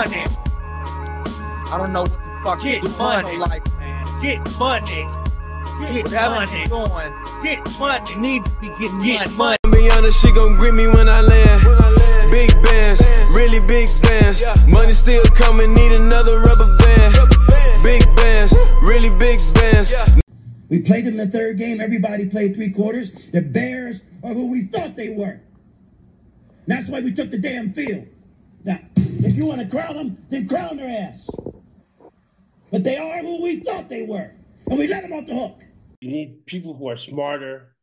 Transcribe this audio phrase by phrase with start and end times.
[0.00, 0.24] money.
[1.72, 3.34] I don't know what the fuck Get you doing money.
[3.34, 4.22] in life, man.
[4.22, 5.04] Get money.
[5.80, 6.50] Get Get money.
[6.52, 6.68] money.
[6.68, 7.12] Going.
[7.42, 8.10] Get money.
[8.12, 9.56] You need to be getting Get money.
[9.64, 9.76] money.
[9.76, 11.62] Be honest, she gon' greet me when I land.
[12.30, 13.00] Big bands,
[13.36, 14.42] really big bands.
[14.66, 17.14] Money still coming, need another rubber band.
[17.82, 19.92] Big bands, really big bands.
[20.68, 21.80] We played them in the third game.
[21.80, 23.12] Everybody played three quarters.
[23.32, 25.40] The Bears are who we thought they were.
[26.66, 28.06] That's why we took the damn field.
[28.64, 31.28] Now, if you want to crown them, then crown their ass.
[32.70, 34.30] But they are who we thought they were.
[34.68, 35.60] And we let them off the hook.
[36.00, 37.74] You need people who are smarter,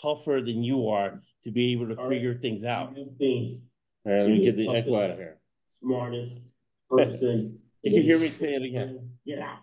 [0.00, 2.96] tougher than you are to be able to figure things out.
[2.96, 3.62] All things.
[4.04, 5.38] right, let me You get the echo out of here.
[5.66, 6.42] Smartest
[6.90, 7.58] person.
[7.82, 9.58] You can hear me say it again, Get out.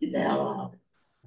[0.00, 0.74] Get the hell out.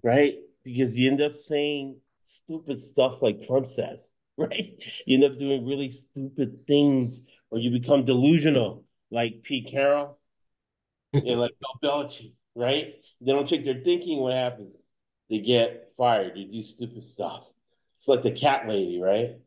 [0.04, 0.35] right?
[0.63, 4.82] Because you end up saying stupid stuff like Trump says, right?
[5.05, 7.21] You end up doing really stupid things,
[7.52, 10.20] or you become delusional, like Pete Carroll
[11.13, 12.95] and like Bill Belichick, right?
[13.21, 14.20] They don't check their thinking.
[14.20, 14.77] What happens?
[15.29, 16.35] They get fired.
[16.35, 17.48] They do stupid stuff.
[17.96, 19.37] It's like the cat lady, right?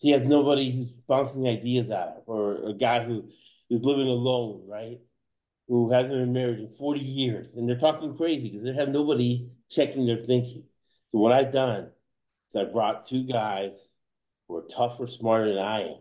[0.00, 3.28] She has nobody who's bouncing ideas at her, or a guy who
[3.68, 5.00] is living alone, right?
[5.66, 7.54] Who hasn't been married in 40 years.
[7.54, 10.64] And they're talking crazy because they have nobody checking their thinking.
[11.08, 11.90] So what I've done
[12.48, 13.92] is I brought two guys
[14.46, 15.96] who are tougher, smarter than I am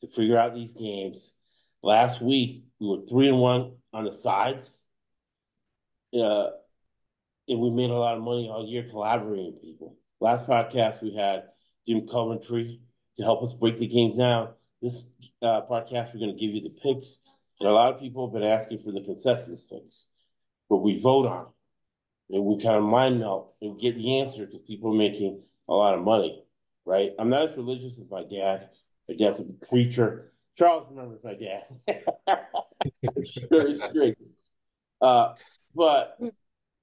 [0.00, 1.36] to figure out these games.
[1.82, 4.82] Last week, we were three and one on the sides.
[6.12, 6.48] Uh,
[7.48, 9.96] and we made a lot of money all year collaborating with people.
[10.20, 11.44] Last podcast, we had
[11.86, 12.80] Jim Coventry
[13.16, 14.48] to help us break the games down.
[14.82, 15.02] This
[15.42, 17.20] uh, podcast, we're going to give you the picks.
[17.60, 20.08] And a lot of people have been asking for the consensus picks,
[20.68, 22.36] but we vote on it.
[22.36, 25.72] And we kind of mind melt and get the answer because people are making a
[25.72, 26.44] lot of money,
[26.84, 27.12] right?
[27.18, 28.68] I'm not as religious as my dad.
[29.08, 30.32] My dad's a preacher.
[30.56, 31.64] Charles remembers my dad.
[33.02, 34.22] It's very strict.
[35.00, 35.34] Uh,
[35.74, 36.18] but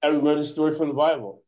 [0.01, 1.43] I remember the story from the Bible.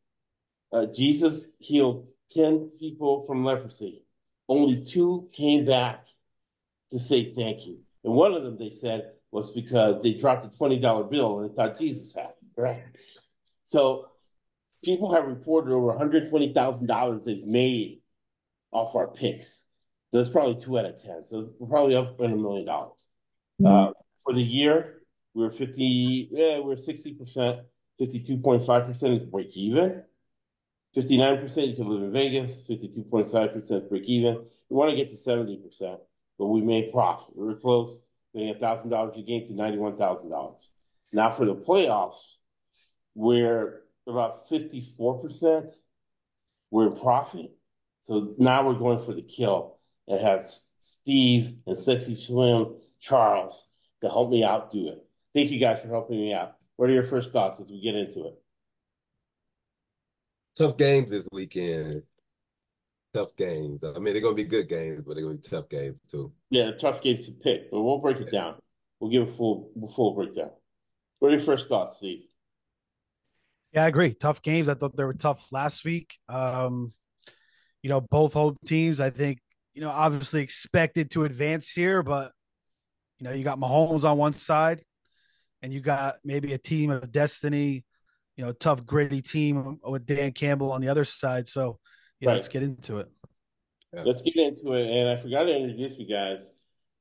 [0.72, 4.04] Uh, Jesus healed 10 people from leprosy.
[4.48, 6.06] Only two came back
[6.90, 7.78] to say thank you.
[8.04, 11.54] And one of them, they said, was because they dropped a $20 bill and they
[11.54, 12.82] thought Jesus had it, right?
[13.64, 14.08] So
[14.84, 18.00] people have reported over $120,000 they've made
[18.72, 19.65] off our picks.
[20.16, 21.26] That's probably two out of 10.
[21.26, 23.06] So we're probably up in a million dollars.
[23.64, 23.90] Uh,
[24.22, 25.02] for the year,
[25.34, 27.62] we are 50, yeah, we're 60%,
[28.00, 30.02] 52.5% is break even.
[30.96, 34.44] 59% you can live in Vegas, 52.5% break even.
[34.68, 35.98] We want to get to 70%,
[36.38, 37.36] but we made profit.
[37.36, 38.00] We were close,
[38.34, 40.54] getting $1,000 a game to $91,000.
[41.12, 42.36] Now for the playoffs,
[43.14, 45.70] we're about 54%.
[46.70, 47.52] We're in profit.
[48.00, 49.75] So now we're going for the kill
[50.08, 50.46] and have
[50.78, 53.68] Steve and Sexy Slim Charles
[54.02, 55.04] to help me out do it.
[55.34, 56.56] Thank you guys for helping me out.
[56.76, 58.34] What are your first thoughts as we get into it?
[60.56, 62.02] Tough games this weekend.
[63.14, 63.80] Tough games.
[63.82, 66.32] I mean, they're gonna be good games, but they're gonna be tough games too.
[66.50, 68.56] Yeah, tough games to pick, but we'll break it down.
[69.00, 70.50] We'll give a full full breakdown.
[71.18, 72.24] What are your first thoughts, Steve?
[73.72, 74.14] Yeah, I agree.
[74.14, 74.68] Tough games.
[74.68, 76.18] I thought they were tough last week.
[76.28, 76.92] Um,
[77.82, 79.38] you know, both home teams, I think,
[79.76, 82.32] you know, obviously expected to advance here, but
[83.18, 84.82] you know, you got Mahomes on one side
[85.60, 87.84] and you got maybe a team of destiny,
[88.36, 91.46] you know, tough, gritty team with Dan Campbell on the other side.
[91.46, 91.78] So
[92.20, 92.34] yeah, Right.
[92.36, 93.08] let's get into it.
[93.92, 94.90] Let's get into it.
[94.90, 96.50] And I forgot to introduce you guys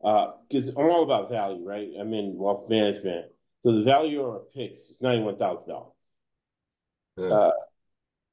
[0.02, 1.90] because I'm all about value, right?
[1.97, 3.28] I'm in wealth management.
[3.62, 5.94] So the value of our picks is $91,000.
[7.18, 7.25] Yeah.
[7.25, 7.52] Uh,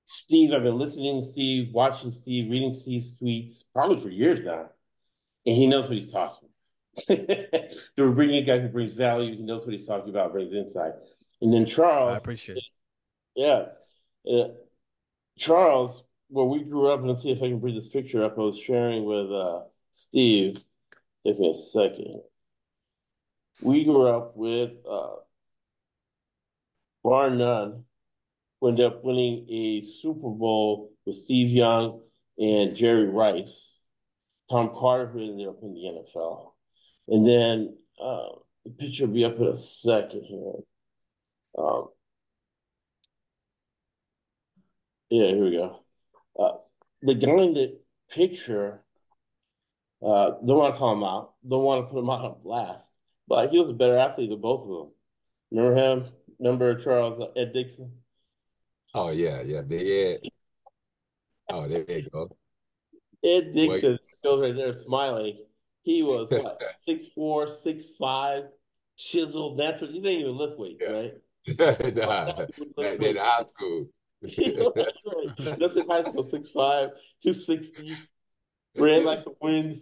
[0.07, 4.71] Steve, I've been listening to Steve, watching Steve, reading Steve's tweets probably for years now,
[5.47, 6.49] and he knows what he's talking.
[7.09, 9.35] we're bringing a guy who brings value.
[9.37, 10.93] He knows what he's talking about, brings insight.
[11.41, 12.65] And then Charles, I appreciate it.
[13.35, 13.65] yeah,
[14.31, 14.49] uh,
[15.39, 18.39] Charles, where we grew up, and let's see if I can bring this picture up.
[18.39, 19.61] I was sharing with uh,
[19.93, 20.63] Steve.
[21.25, 22.21] Give me a second.
[23.61, 25.17] We grew up with, uh,
[27.03, 27.85] bar none,
[28.63, 32.01] who ended up winning a Super Bowl with Steve Young
[32.39, 33.81] and Jerry Rice.
[34.49, 36.53] Tom Carter, who ended up in the NFL.
[37.09, 38.29] And then uh,
[38.65, 40.53] the picture will be up in a second here.
[41.59, 41.89] Um,
[45.11, 45.81] yeah, here we go.
[46.39, 46.53] Uh,
[47.03, 47.79] the guy in the
[48.13, 48.85] picture,
[50.07, 52.93] uh, don't want to call him out, don't want to put him out on blast,
[53.27, 54.93] but he was a better athlete than both of them.
[55.51, 56.05] Remember him?
[56.39, 58.02] Remember Charles uh, Ed Dixon?
[58.95, 59.63] Oh yeah, yeah.
[59.67, 60.31] They had
[61.51, 62.37] oh there you go.
[63.25, 65.39] Ed Dixon goes right there smiling.
[65.83, 68.45] He was what six four, six five,
[68.97, 69.91] chiseled, natural.
[69.91, 70.93] You didn't even lift weights, Yeah.
[70.93, 71.13] right?
[71.59, 72.47] nah,
[72.77, 73.89] that, in high school.
[74.23, 77.97] That's in high school, 6'5", 260,
[78.77, 79.81] ran like the wind.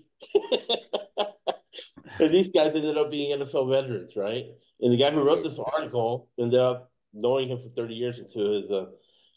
[2.18, 4.46] and these guys ended up being NFL veterans, right?
[4.80, 8.54] And the guy who wrote this article ended up knowing him for 30 years until
[8.54, 8.86] his uh,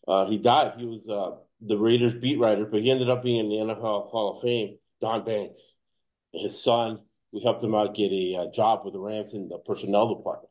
[0.07, 0.73] uh, he died.
[0.77, 4.09] He was uh, the Raiders beat writer, but he ended up being in the NFL
[4.11, 5.75] Hall of Fame, Don Banks.
[6.33, 6.99] His son,
[7.31, 10.49] we helped him out get a uh, job with the Rams in the personnel department.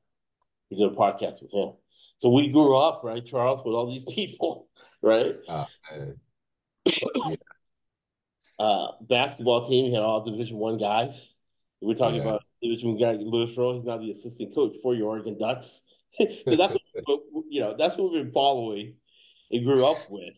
[0.70, 1.72] We did a podcast with him.
[2.18, 4.68] So we grew up, right, Charles, with all these people,
[5.02, 5.34] right?
[5.48, 7.36] Oh, man.
[8.58, 11.34] Uh, basketball team, we had all Division One guys.
[11.80, 12.28] We're talking Yeah.
[12.28, 13.74] about Division One guy Lewis Rowe.
[13.74, 15.82] He's now the assistant coach for your Oregon Ducks.
[16.16, 16.26] so
[16.56, 17.20] that's what
[17.50, 17.74] you know.
[17.76, 18.94] That's what we've been following
[19.52, 20.34] and grew up with.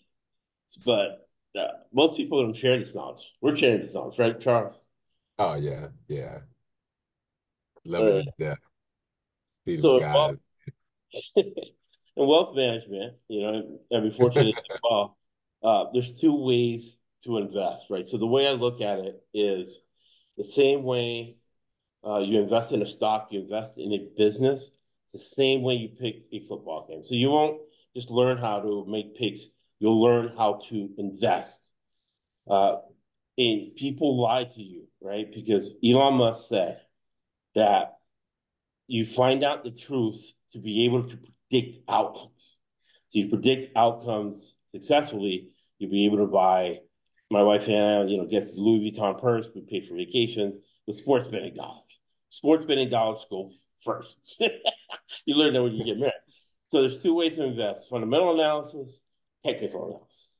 [0.85, 1.29] But
[1.59, 3.23] uh, most people don't share this knowledge.
[3.41, 4.85] We're sharing this knowledge, right, Charles?
[5.39, 6.39] Oh yeah, yeah.
[7.85, 9.81] Love Uh, it to death.
[9.81, 10.29] So them well,
[11.37, 11.45] guys.
[12.17, 15.17] in wealth management, you know, and be fortunate as well.
[15.63, 18.09] Uh, there's two ways to invest, right?
[18.09, 19.79] So the way I look at it is
[20.37, 21.37] the same way
[22.07, 24.71] uh, you invest in a stock, you invest in a business.
[25.07, 27.03] It's the same way you pick a football game.
[27.05, 27.61] So you won't
[27.95, 29.43] just learn how to make picks.
[29.79, 31.63] You'll learn how to invest.
[32.49, 32.77] Uh,
[33.37, 35.27] and people lie to you, right?
[35.33, 36.81] Because Elon Musk said
[37.55, 37.95] that
[38.87, 42.57] you find out the truth to be able to predict outcomes.
[43.11, 46.81] So you predict outcomes successfully, you'll be able to buy.
[47.31, 49.49] My wife and I, you know, gets Louis Vuitton purse.
[49.55, 50.57] We pay for vacations
[50.87, 51.81] with sports betting dollars.
[52.29, 53.51] Sports betting dollars go
[53.81, 54.19] first.
[55.27, 56.14] you learn that when you get married.
[56.69, 59.01] So there's two ways to invest: fundamental analysis,
[59.45, 60.31] technical analysis.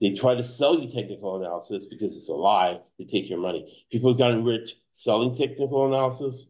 [0.00, 2.80] They try to sell you technical analysis because it's a lie.
[2.98, 3.86] They take your money.
[3.90, 6.48] People have gotten rich selling technical analysis,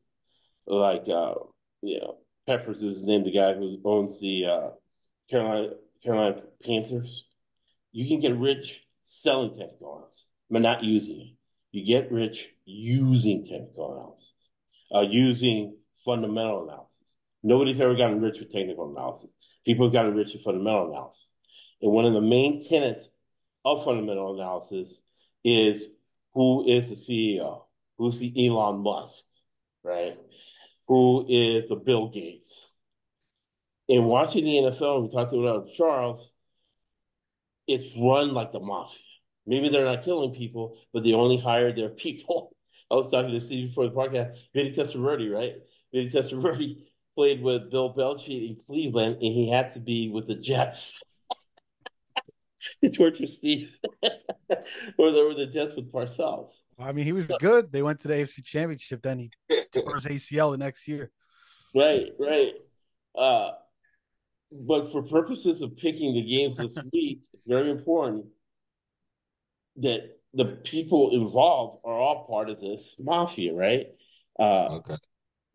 [0.66, 1.34] like uh,
[1.82, 2.16] you know,
[2.46, 4.70] Peppers is named the guy who owns the uh,
[5.30, 7.26] Carolina Carolina Panthers.
[7.92, 11.32] You can get rich selling technical analysis, but not using it.
[11.72, 14.32] You get rich using technical analysis,
[14.94, 16.95] uh, using fundamental analysis.
[17.46, 19.30] Nobody's ever gotten rich with technical analysis.
[19.64, 21.28] People have gotten rich with fundamental analysis.
[21.80, 23.08] And one of the main tenets
[23.64, 25.00] of fundamental analysis
[25.44, 25.86] is
[26.34, 27.62] who is the CEO?
[27.98, 29.22] Who's the Elon Musk,
[29.84, 30.18] right?
[30.88, 32.66] Who is the Bill Gates?
[33.86, 36.28] In watching the NFL, we talked about Charles,
[37.68, 38.98] it's run like the mafia.
[39.46, 42.56] Maybe they're not killing people, but they only hire their people.
[42.90, 45.54] I was talking to Steve before the podcast, Vinny Testaverde, right?
[45.94, 46.85] Vinny Testaverde
[47.16, 50.92] played with Bill Belichick in Cleveland, and he had to be with the Jets.
[52.82, 53.76] to torture Steve.
[54.98, 56.60] or they were the Jets with Parcells.
[56.78, 57.72] I mean, he was good.
[57.72, 59.02] They went to the AFC Championship.
[59.02, 59.30] Then he
[59.72, 61.10] tore his ACL the next year.
[61.74, 62.52] Right, right.
[63.16, 63.52] Uh,
[64.52, 68.26] but for purposes of picking the games this week, it's very important
[69.76, 73.86] that the people involved are all part of this mafia, right?
[74.38, 74.96] Uh, Okay.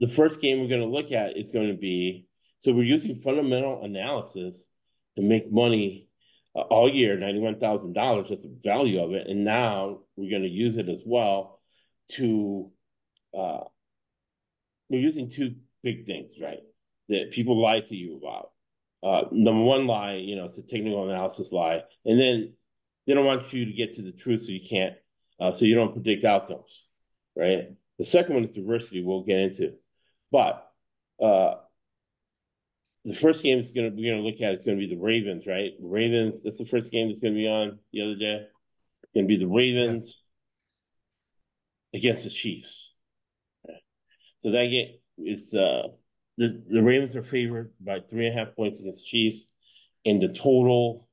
[0.02, 2.28] The first game we're going to look at is going to be
[2.58, 4.68] so we're using fundamental analysis
[5.16, 6.10] to make money
[6.56, 8.28] uh, all year, ninety-one thousand dollars.
[8.30, 11.62] That's the value of it, and now we're going to use it as well
[12.14, 12.70] to.
[13.36, 13.62] Uh,
[14.90, 16.60] we're using two big things, right?
[17.08, 18.52] That people lie to you about.
[19.02, 22.54] Uh, number one lie, you know, it's a technical analysis lie, and then
[23.08, 24.96] they don't want you to get to the truth, so you can't,
[25.40, 26.84] uh, so you don't predict outcomes,
[27.36, 27.70] right?
[27.98, 29.02] The second one is diversity.
[29.02, 29.74] We'll get into,
[30.32, 30.68] but
[31.22, 31.56] uh,
[33.06, 35.72] the first game is gonna we're gonna look at is gonna be the Ravens, right?
[35.80, 36.44] Ravens.
[36.44, 38.48] That's the first game that's gonna be on the other day.
[39.04, 40.18] It's gonna be the Ravens
[41.94, 42.94] against the Chiefs.
[44.40, 45.90] So that game is uh
[46.38, 49.52] the the Ravens are favored by three and a half points against the Chiefs,
[50.06, 51.08] and the total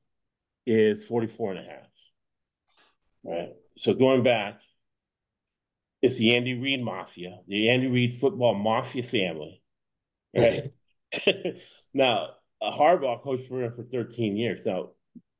[0.65, 1.87] is 44 and a half.
[3.23, 3.49] Right.
[3.77, 4.59] So going back,
[6.01, 9.61] it's the Andy Reid Mafia, the Andy Reid football mafia family.
[10.35, 10.71] Right.
[11.93, 12.29] now,
[12.61, 14.65] a Harbaugh coached for him for 13 years.
[14.65, 14.91] Now,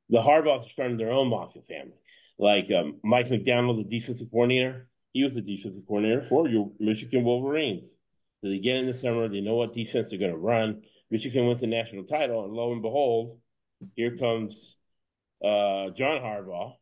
[0.08, 1.96] the Harbaughs are starting their own mafia family.
[2.38, 7.24] Like um, Mike Macdonald, the defensive coordinator, he was the defensive coordinator for your Michigan
[7.24, 7.96] Wolverines.
[8.40, 10.82] So they get in the summer, they know what defense they're going to run.
[11.10, 13.38] Michigan wins the national title, and lo and behold,
[13.96, 14.76] here comes
[15.44, 16.74] uh, John Harbaugh.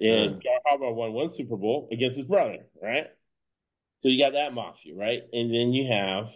[0.00, 3.06] And John Harbaugh won one Super Bowl against his brother, right?
[3.98, 5.22] So you got that mafia, right?
[5.32, 6.30] And then you have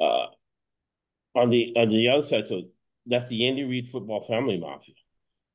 [0.00, 0.26] uh,
[1.34, 2.62] on the on the other side, so
[3.06, 4.94] that's the Andy Reid football family mafia.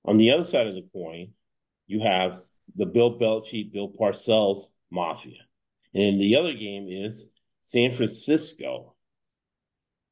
[0.06, 1.34] On the other side of the coin,
[1.88, 2.42] you have
[2.76, 5.40] the Bill Belichick, Bill Parcells mafia,
[5.96, 7.26] and the other game is
[7.62, 8.96] San Francisco,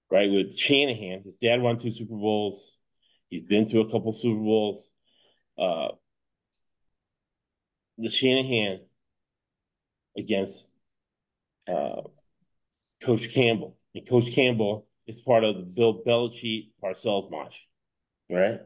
[0.09, 1.21] right, with Shanahan.
[1.23, 2.77] His dad won two Super Bowls.
[3.29, 4.89] He's been to a couple Super Bowls.
[5.59, 5.89] Uh,
[7.97, 8.81] the Shanahan
[10.15, 10.73] against
[11.67, 12.01] uh,
[13.01, 13.77] Coach Campbell.
[13.93, 17.67] And Coach Campbell is part of the Bill Belichick Parcells match,
[18.29, 18.61] right?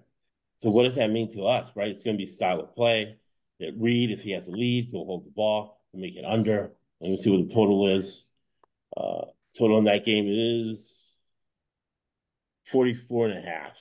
[0.57, 1.89] So what does that mean to us, right?
[1.89, 3.17] It's going to be style of play.
[3.59, 6.71] That Reid, if he has a lead, he'll hold the ball and make it under.
[6.99, 8.27] Let me see what the total is.
[8.95, 9.25] Uh,
[9.57, 11.15] total in that game is
[12.65, 13.79] 44 and a half.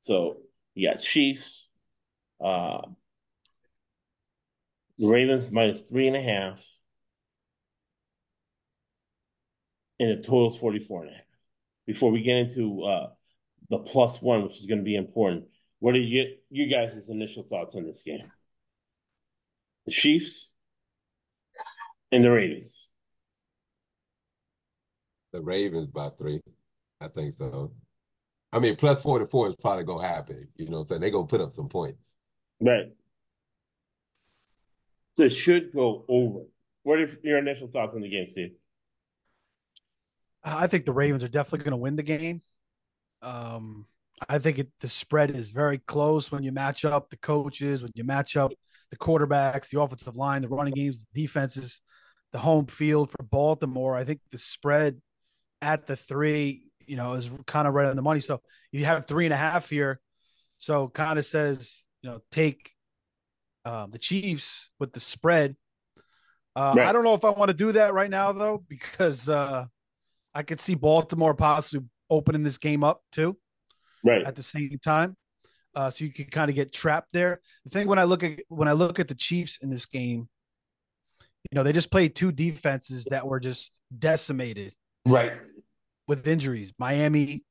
[0.00, 0.38] So
[0.74, 1.68] you got Chiefs,
[2.40, 2.82] uh,
[4.98, 6.64] Ravens minus three and a half.
[10.00, 11.22] And the total is 44 and a half.
[11.86, 13.10] Before we get into uh,
[13.70, 15.44] the plus one, which is going to be important,
[15.78, 18.30] what are you, you guys' initial thoughts on this game?
[19.86, 20.50] The Chiefs
[22.10, 22.88] and the Ravens.
[25.32, 26.40] The Ravens by three.
[27.00, 27.72] I think so.
[28.52, 30.48] I mean, plus 44 is probably going to happen.
[30.56, 31.00] You know what I'm saying?
[31.00, 31.98] They're going to put up some points.
[32.60, 32.92] Right.
[35.14, 36.40] So it should go over.
[36.82, 38.52] What are your initial thoughts on the game, Steve?
[40.42, 42.42] I think the Ravens are definitely going to win the game.
[43.22, 43.86] Um,
[44.28, 47.92] I think it, the spread is very close when you match up the coaches, when
[47.94, 48.52] you match up
[48.90, 51.80] the quarterbacks, the offensive line, the running games, the defenses,
[52.32, 53.96] the home field for Baltimore.
[53.96, 55.00] I think the spread
[55.62, 58.20] at the three, you know, is kind of right on the money.
[58.20, 60.00] So you have three and a half here.
[60.58, 62.73] So kind of says, you know, take
[63.64, 65.56] uh, the Chiefs with the spread.
[66.56, 66.86] Uh, right.
[66.86, 69.66] I don't know if I want to do that right now though, because uh,
[70.34, 73.36] I could see Baltimore possibly opening this game up too,
[74.04, 75.16] right at the same time.
[75.74, 77.40] Uh, so you could kind of get trapped there.
[77.64, 80.28] The thing when I look at when I look at the Chiefs in this game,
[81.50, 85.32] you know, they just played two defenses that were just decimated, right,
[86.06, 86.72] with injuries.
[86.78, 87.42] Miami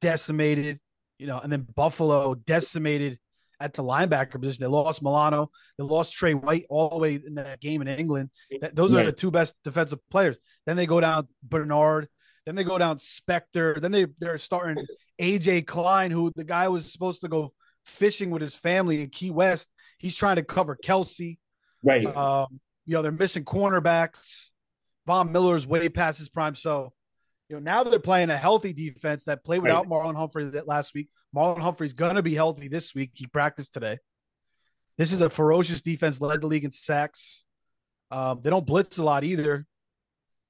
[0.00, 0.80] decimated,
[1.18, 3.18] you know, and then Buffalo decimated
[3.62, 4.64] at the linebacker position.
[4.64, 5.50] They lost Milano.
[5.78, 8.30] They lost Tre White all the way in that game in England.
[8.60, 9.02] That, those right.
[9.02, 10.36] are the two best defensive players.
[10.66, 12.08] Then they go down Bernard.
[12.46, 13.80] Then they go down Spector.
[13.80, 14.84] Then they they're starting
[15.20, 17.52] AJ Klein, who the guy was supposed to go
[17.86, 19.70] fishing with his family in Key West.
[19.98, 21.38] He's trying to cover Kelce.
[21.84, 22.04] Right.
[22.04, 24.50] Um, you know, they're missing cornerbacks.
[25.06, 26.54] Von Miller's way past his prime.
[26.54, 26.92] So,
[27.48, 29.90] you know, now they're playing a healthy defense that played without right.
[29.90, 31.08] Marlon Humphrey that last week.
[31.34, 33.10] Marlon Humphrey's going to be healthy this week.
[33.14, 33.98] He practiced today.
[34.98, 37.44] This is a ferocious defense, led the league in sacks.
[38.10, 39.66] Um, they don't blitz a lot either.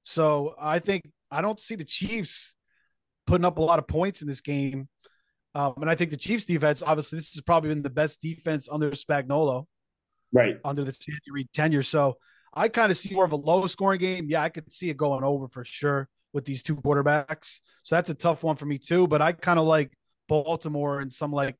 [0.03, 2.55] So I think I don't see the Chiefs
[3.25, 4.87] putting up a lot of points in this game.
[5.55, 8.67] Um, and I think the Chiefs defense, obviously, this has probably been the best defense
[8.71, 9.65] under Spagnuolo,
[10.33, 10.57] right?
[10.65, 11.83] Under the Sandy Reid tenure.
[11.83, 12.17] So
[12.53, 14.25] I kind of see more of a low scoring game.
[14.27, 17.61] Yeah, I could see it going over for sure with these two quarterbacks.
[17.83, 19.07] So that's a tough one for me too.
[19.07, 19.91] But I kind of like
[20.27, 21.57] Baltimore in some like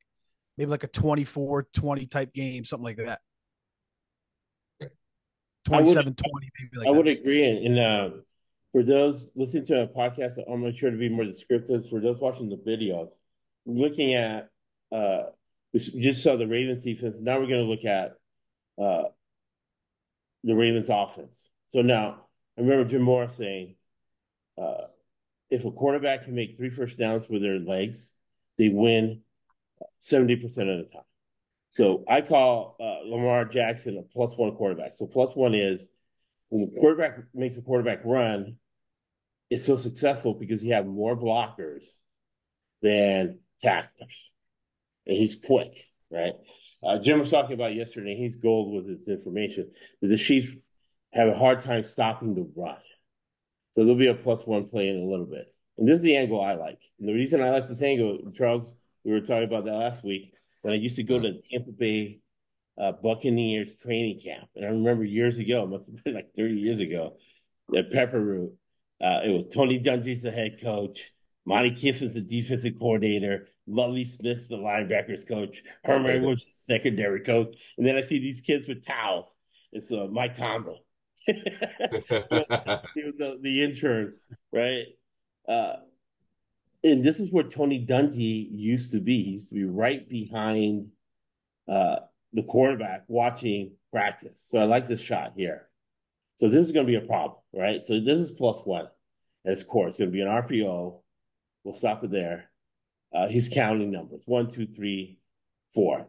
[0.58, 3.20] maybe like a 24 20 type game, something like that.
[5.66, 6.96] 27 20, maybe like I that.
[6.96, 7.44] would agree.
[7.44, 8.10] And uh,
[8.72, 11.88] for those listening to a podcast, I'm going to try to be more descriptive.
[11.88, 13.12] For those watching the video,
[13.64, 14.50] looking at,
[14.92, 15.24] uh,
[15.72, 17.16] we just saw the Ravens defense.
[17.18, 18.16] Now we're going to look at
[18.80, 19.08] uh,
[20.44, 21.48] the Ravens offense.
[21.70, 22.26] So now,
[22.56, 23.76] I remember Jim Morris saying,
[24.58, 24.86] uh,
[25.50, 28.14] if a quarterback can make three first downs with their legs,
[28.58, 29.22] they win
[30.02, 31.02] 70% of the time.
[31.70, 34.94] So I call uh, Lamar Jackson a plus one quarterback.
[34.94, 35.88] So plus one is
[36.48, 38.56] when the quarterback makes a quarterback run,
[39.50, 41.84] it's so successful because you have more blockers
[42.80, 44.30] than tacklers.
[45.06, 46.34] And he's quick, right?
[46.82, 49.70] Uh, Jim was talking about yesterday, he's gold with his information,
[50.00, 50.56] that the Chiefs
[51.12, 52.76] have a hard time stopping the run.
[53.74, 55.52] So there'll be a plus one play in a little bit.
[55.78, 56.78] And this is the angle I like.
[57.00, 60.32] And the reason I like this angle, Charles, we were talking about that last week
[60.62, 62.20] when I used to go to Tampa Bay
[62.78, 64.48] uh, Buccaneers training camp.
[64.54, 67.16] And I remember years ago, it must have been like 30 years ago,
[67.76, 68.52] at Pepper Root,
[69.02, 71.12] uh, it was Tony Dungy's the head coach,
[71.44, 77.56] Monte Kiffin's the defensive coordinator, Lovie Smith's the linebackers coach, Herman was the secondary coach.
[77.76, 79.36] And then I see these kids with towels.
[79.72, 80.76] It's uh, Mike Tomlin.
[82.94, 84.14] he was the intern,
[84.52, 84.84] right?
[85.48, 85.76] Uh,
[86.82, 89.22] and this is where Tony Dungy used to be.
[89.22, 90.88] He used to be right behind
[91.66, 91.96] uh,
[92.32, 94.40] the quarterback watching practice.
[94.42, 95.68] So I like this shot here.
[96.36, 97.84] So this is going to be a problem, right?
[97.84, 98.88] So this is plus one
[99.46, 99.88] at its core.
[99.88, 101.00] It's going to be an RPO.
[101.62, 102.50] We'll stop it there.
[103.14, 105.18] Uh, he's counting numbers one, two, three,
[105.72, 106.08] four,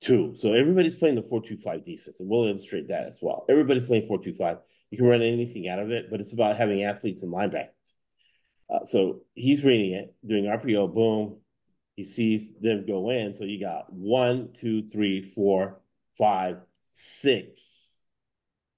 [0.00, 0.34] two.
[0.36, 3.44] So everybody's playing the four two five defense, and we'll illustrate that as well.
[3.48, 4.58] Everybody's playing four two five.
[4.90, 7.68] You can run anything out of it, but it's about having athletes and linebackers.
[8.70, 11.38] Uh, so he's reading it, doing RPO, boom.
[11.96, 13.34] He sees them go in.
[13.34, 15.80] So you got one, two, three, four,
[16.16, 16.58] five,
[16.92, 18.00] six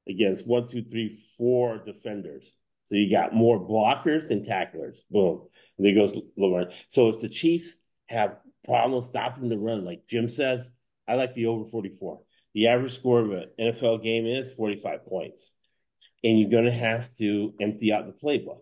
[0.08, 2.52] against one, two, three, four defenders.
[2.86, 5.04] So you got more blockers than tacklers.
[5.10, 5.46] Boom.
[5.78, 6.70] And there goes Lamar.
[6.88, 10.70] So if the Chiefs have problems stopping the run, like Jim says,
[11.10, 12.20] I like the over 44.
[12.54, 15.52] The average score of an NFL game is 45 points.
[16.22, 18.60] And you're going to have to empty out the playbook.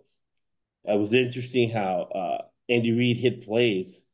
[0.84, 4.04] It was interesting how uh, Andy Reid hit plays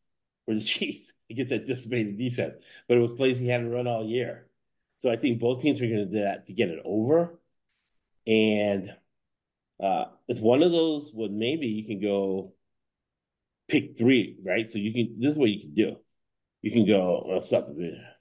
[0.45, 2.55] for the Chiefs against that dissipated defense,
[2.89, 4.49] but it was plays he hadn't run all year.
[4.99, 7.39] So I think both teams are going to do that to get it over.
[8.27, 8.95] And
[9.83, 12.55] uh, it's one of those where maybe you can go
[13.69, 14.69] pick three, right?
[14.69, 15.97] So you can, this is what you can do.
[16.63, 18.14] You can go, well, stop the video.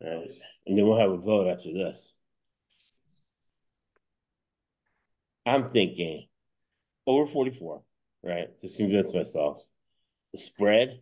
[0.00, 2.16] And then we'll have a vote after this.
[5.46, 6.28] I'm thinking
[7.06, 7.82] over 44,
[8.22, 8.48] right?
[8.60, 9.62] Just convince myself.
[10.32, 11.00] The spread,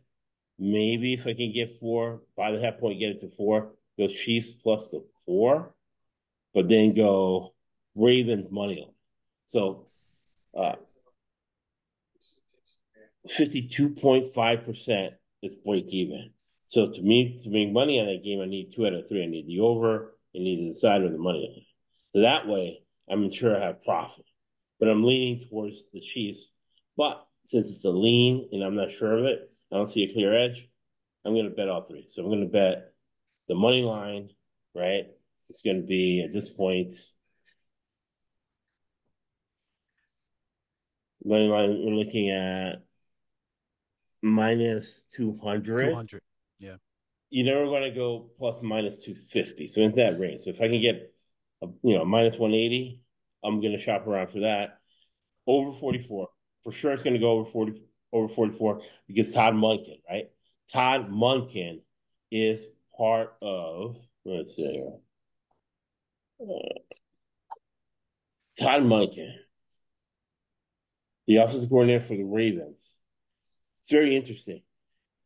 [0.58, 4.08] maybe if I can get four, by the half point, get it to four, go
[4.08, 5.74] Chiefs plus the four,
[6.54, 7.54] but then go
[7.94, 8.90] Ravens money.
[9.46, 9.86] So
[10.56, 10.76] uh,
[13.28, 15.10] 52.5%
[15.42, 16.30] is break even.
[16.68, 19.22] So to me, to make money on that game, I need two out of three.
[19.22, 21.64] I need the over and need the side or the money line.
[22.14, 24.26] So that way, I'm sure I have profit.
[24.78, 26.52] But I'm leaning towards the Chiefs.
[26.96, 30.12] But since it's a lean and I'm not sure of it, I don't see a
[30.12, 30.68] clear edge.
[31.24, 32.06] I'm going to bet all three.
[32.10, 32.92] So I'm going to bet
[33.48, 34.28] the money line,
[34.74, 35.06] right?
[35.48, 36.92] It's going to be at this point.
[41.24, 42.82] Money line, we're looking at
[44.22, 45.88] minus 200.
[45.88, 46.22] 200.
[47.30, 49.68] You're never going to go plus minus 250.
[49.68, 50.42] So in that range.
[50.42, 51.12] So if I can get,
[51.62, 53.02] a, you know, minus 180,
[53.44, 54.78] I'm going to shop around for that.
[55.46, 56.28] Over 44.
[56.62, 57.82] For sure, it's going to go over 40,
[58.12, 60.30] over 44 because Todd Monken right?
[60.72, 61.80] Todd Monken
[62.30, 62.64] is
[62.96, 64.82] part of, let's see,
[66.40, 66.44] uh,
[68.58, 69.32] Todd Monken
[71.28, 72.94] the offensive coordinator for the Ravens.
[73.80, 74.62] It's very interesting.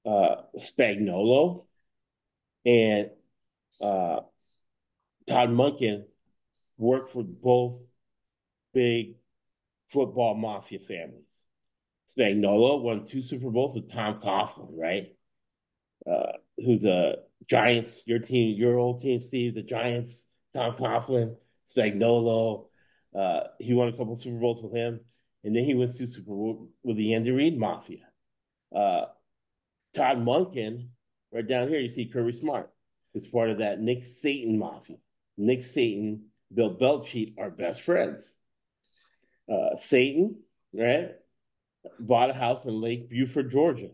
[0.04, 1.66] Uh, Spagnuolo
[2.64, 3.10] and
[3.80, 4.20] uh,
[5.28, 6.04] Todd Monken
[6.78, 7.80] worked for both
[8.74, 9.16] big
[9.88, 11.44] football mafia families.
[12.08, 15.14] Spagnuolo won two Super Bowls with Tom Coughlin, right?
[16.06, 22.66] Uh, who's a Giants, your team, your old team, Steve, the Giants, Tom Coughlin, Spagnuolo.
[23.14, 25.00] Uh, he won a couple Super Bowls with him,
[25.44, 28.06] and then he went to Super Bowl with the Andy Reid Mafia.
[28.74, 29.06] Uh,
[29.94, 30.88] Todd Monken,
[31.32, 32.70] right down here, you see Kirby Smart,
[33.14, 34.96] is part of that Nick Saban Mafia.
[35.36, 36.20] Nick Saban,
[36.52, 38.38] Bill Belichick are best friends.
[39.50, 40.36] Uh, Saban,
[40.74, 41.12] right,
[41.98, 43.90] bought a house in Lake Buford, Georgia.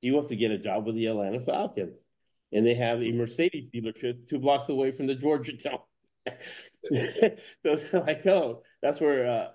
[0.00, 2.06] He wants to get a job with the Atlanta Falcons
[2.52, 5.80] and they have a Mercedes dealership two blocks away from the Georgia town.
[7.62, 9.48] so like, oh, that's where uh,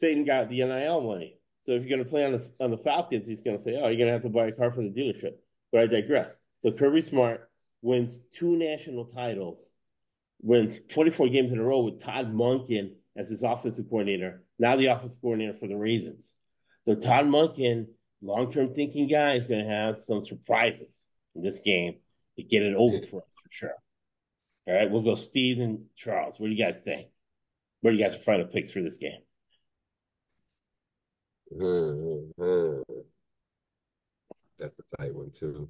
[0.00, 1.38] Saban got the NIL money.
[1.64, 3.72] So if you're going to play on the on the Falcons, he's going to say,
[3.72, 5.34] "Oh, you're going to have to buy a car from the dealership."
[5.70, 6.36] But I digress.
[6.60, 7.48] So Kirby Smart
[7.82, 9.72] wins two national titles,
[10.40, 14.42] wins 24 games in a row with Todd Monken as his offensive coordinator.
[14.58, 16.34] Now the offensive coordinator for the Ravens.
[16.84, 17.86] So Todd Monken,
[18.22, 21.96] long-term thinking guy, is going to have some surprises in this game
[22.36, 23.74] to get it over for us for sure.
[24.66, 26.38] All right, we'll go Steve and Charles.
[26.38, 27.08] What do you guys think?
[27.80, 29.20] What do you guys find a pick for this game?
[31.50, 32.82] Uh, uh,
[34.58, 35.68] that's a tight one too.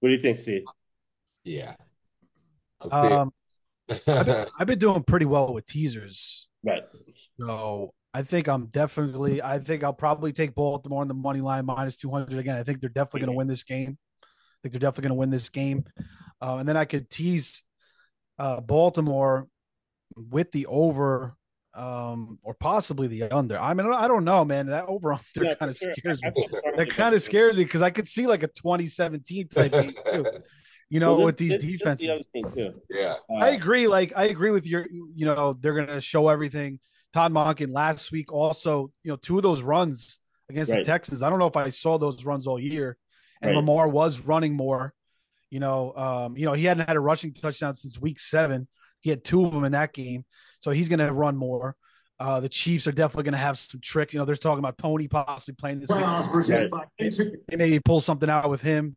[0.00, 0.64] What do you think, Steve?
[1.44, 1.74] Yeah.
[2.80, 3.32] Um,
[3.88, 6.48] I've, been, I've been doing pretty well with teasers.
[6.64, 6.82] Right.
[7.40, 9.42] So I think I'm definitely.
[9.42, 12.56] I think I'll probably take Baltimore on the money line minus two hundred again.
[12.56, 13.98] I think they're definitely going to win this game.
[14.22, 15.84] I think they're definitely going to win this game,
[16.40, 17.62] uh, and then I could tease
[18.38, 19.48] uh, Baltimore
[20.16, 21.36] with the over
[21.76, 23.58] um, or possibly the under.
[23.58, 24.66] I mean, I don't know, man.
[24.66, 25.94] That over under yeah, kind of sure.
[25.94, 26.48] scares me.
[26.76, 30.26] That kind of scares me because I could see like a 2017 type game too.
[30.88, 32.28] You know, well, with these this, defenses.
[32.32, 33.88] The yeah, uh, I agree.
[33.88, 34.86] Like I agree with your.
[34.88, 36.78] You know, they're going to show everything.
[37.12, 40.78] Todd Monken last week also, you know, two of those runs against Right.
[40.78, 41.24] the Texans.
[41.24, 42.96] I don't know if I saw those runs all year.
[43.42, 43.56] And Right.
[43.56, 44.94] Lamar was running more.
[45.50, 48.68] You know, um, you know, he hadn't had a rushing touchdown since week seven.
[49.06, 50.24] He had two of them in that game.
[50.58, 51.76] So he's gonna run more.
[52.18, 54.12] Uh, the Chiefs are definitely gonna have some tricks.
[54.12, 56.00] You know, they're talking about Pony possibly playing this week.
[56.00, 57.46] Browns presented by Basic.
[57.46, 58.96] They maybe pull something out with him.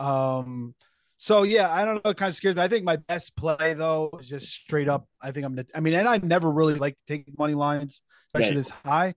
[0.00, 0.74] Um,
[1.18, 2.12] So yeah, I don't know.
[2.12, 2.62] It kind of scares me.
[2.62, 5.06] I think my best play though is just straight up.
[5.20, 5.66] I think I'm gonna.
[5.74, 8.56] I mean, and I never really like to take money lines, especially Right.
[8.56, 9.14] this high.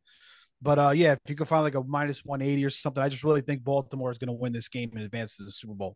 [0.61, 3.07] But uh, yeah, if you can find like a minus one eighty or something, I
[3.07, 5.73] just really think Baltimore is going to win this game and advance to the Super
[5.75, 5.95] Bowl.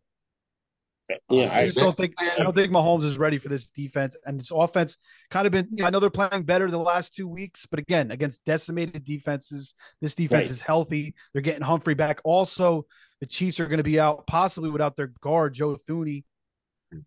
[1.30, 4.16] Yeah, I I just don't think I don't think Mahomes is ready for this defense
[4.24, 4.98] and this offense.
[5.30, 7.78] Kind of been, you know, I know they're playing better the last two weeks, but
[7.80, 10.50] again, against decimated defenses, this defense Right.
[10.52, 11.14] is healthy.
[11.32, 12.20] They're getting Humphrey back.
[12.24, 12.86] Also,
[13.20, 16.24] the Chiefs are going to be out possibly without their guard Joe Thuney.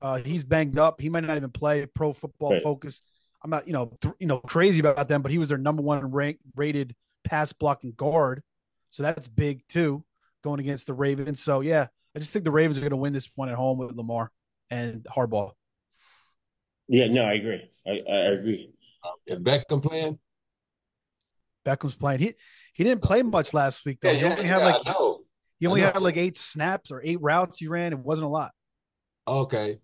[0.01, 1.01] Uh, he's banged up.
[1.01, 1.85] He might not even play.
[1.85, 2.63] Pro Football Right.
[2.63, 3.01] Focus.
[3.43, 5.81] I'm not, you know, th- you know, crazy about them, but he was their number
[5.81, 8.41] one rank rated pass blocking guard,
[8.91, 10.03] so that's big too,
[10.43, 11.41] going against the Ravens.
[11.41, 13.79] So yeah, I just think the Ravens are going to win this one at home
[13.79, 14.31] with Lamar
[14.69, 15.51] and Harbaugh.
[16.87, 17.69] yeah, no, I agree.
[17.85, 18.71] I, I agree.
[19.27, 20.19] Is Beckham playing?
[21.65, 22.19] Beckham's playing.
[22.19, 22.33] He
[22.73, 24.11] he didn't play much last week though.
[24.11, 25.17] Yeah, he only yeah, had yeah, like
[25.59, 27.93] he only had like eight snaps or eight routes he ran.
[27.93, 28.51] It wasn't a lot.
[29.27, 29.79] Okay.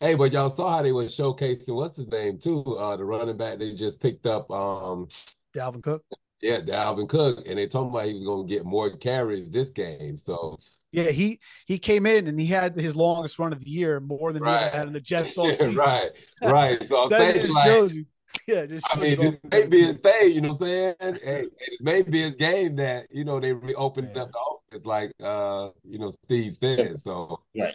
[0.00, 3.36] Hey, but y'all saw how they were showcasing what's his name too, uh, the running
[3.36, 4.50] back they just picked up.
[4.50, 5.08] Um,
[5.54, 6.04] Dalvin Cook.
[6.40, 9.68] yeah, Dalvin Cook, and they told about he was going to get more carries this
[9.70, 10.18] game.
[10.24, 10.58] So
[10.92, 14.32] Yeah, he he came in and he had his longest run of the year, more
[14.32, 14.66] than he Right.
[14.66, 15.76] ever had in the Jets all season.
[15.76, 16.10] right,
[16.42, 16.80] right.
[16.88, 18.06] So I'm That just like, shows you.
[18.46, 20.68] Yeah, it just I mean, you this may be his thing, you know what I'm
[20.68, 20.94] saying?
[21.00, 24.22] And, and it may be his game that, you know, they reopened Yeah.
[24.22, 27.00] up the office like, uh, you know, Steve said.
[27.04, 27.74] So, Right.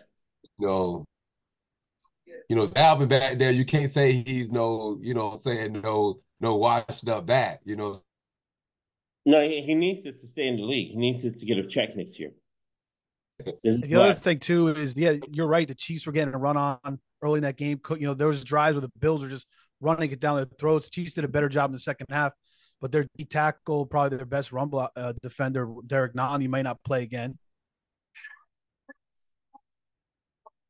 [0.60, 1.06] you know,
[2.50, 6.20] you know, Dalvin back there, you can't say he's no, you know, I'm saying no,
[6.40, 8.02] no washed up back, you know.
[9.26, 10.92] No, he, he needs it to stay in the league.
[10.92, 12.32] He needs to get a check next year.
[13.44, 15.68] The other thing too is, yeah, you're right.
[15.68, 17.80] The Chiefs were getting a run on early in that game.
[17.90, 19.48] You know, there was drives where the Bills were just
[19.82, 20.90] running it down their throats.
[20.90, 22.34] Chiefs did a better job in the second half,
[22.80, 26.82] but their D tackle, probably their best run block, uh, defender, Derek Nahum, might not
[26.84, 27.38] play again.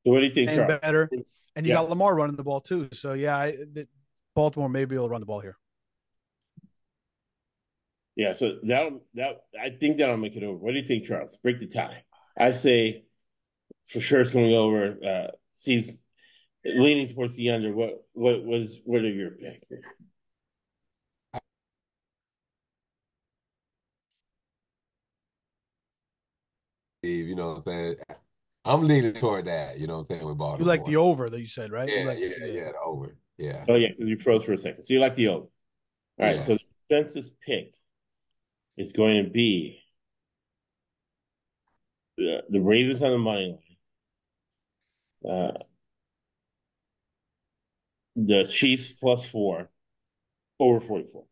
[0.05, 0.79] So what do you think, And Charles?
[0.81, 1.09] better,
[1.55, 1.81] and you Yeah.
[1.81, 2.89] got Lamar running the ball too.
[2.93, 3.87] So yeah, I, the,
[4.33, 5.57] Baltimore may be able to run the ball here.
[8.15, 10.57] Yeah, so that that I think that'll make it over.
[10.57, 11.37] What do you think, Charles?
[11.37, 12.03] Break the tie.
[12.37, 13.05] I say
[13.87, 14.97] for sure it's going over.
[15.05, 15.97] Uh, Steve's
[16.65, 17.73] leaning towards the under.
[17.73, 19.63] What what was what are your pick?
[26.99, 27.95] Steve, you know what I'm saying?
[28.65, 30.59] I'm leaning toward that, you know what I'm saying, with Baltimore.
[30.59, 31.87] You like the over that you said, right?
[31.87, 33.15] Yeah, like- yeah, yeah, the over.
[33.37, 33.65] Yeah.
[33.69, 34.83] Oh yeah, because you froze for a second.
[34.83, 35.45] So you like the over.
[35.45, 35.49] All
[36.17, 36.35] right.
[36.37, 36.41] Yeah.
[36.41, 37.73] So the consensus pick
[38.77, 39.84] is going to be
[42.35, 43.59] the, the Ravens on the money
[45.23, 45.33] line.
[45.33, 45.57] Uh,
[48.15, 49.69] the Chiefs plus four
[50.59, 51.25] over 44.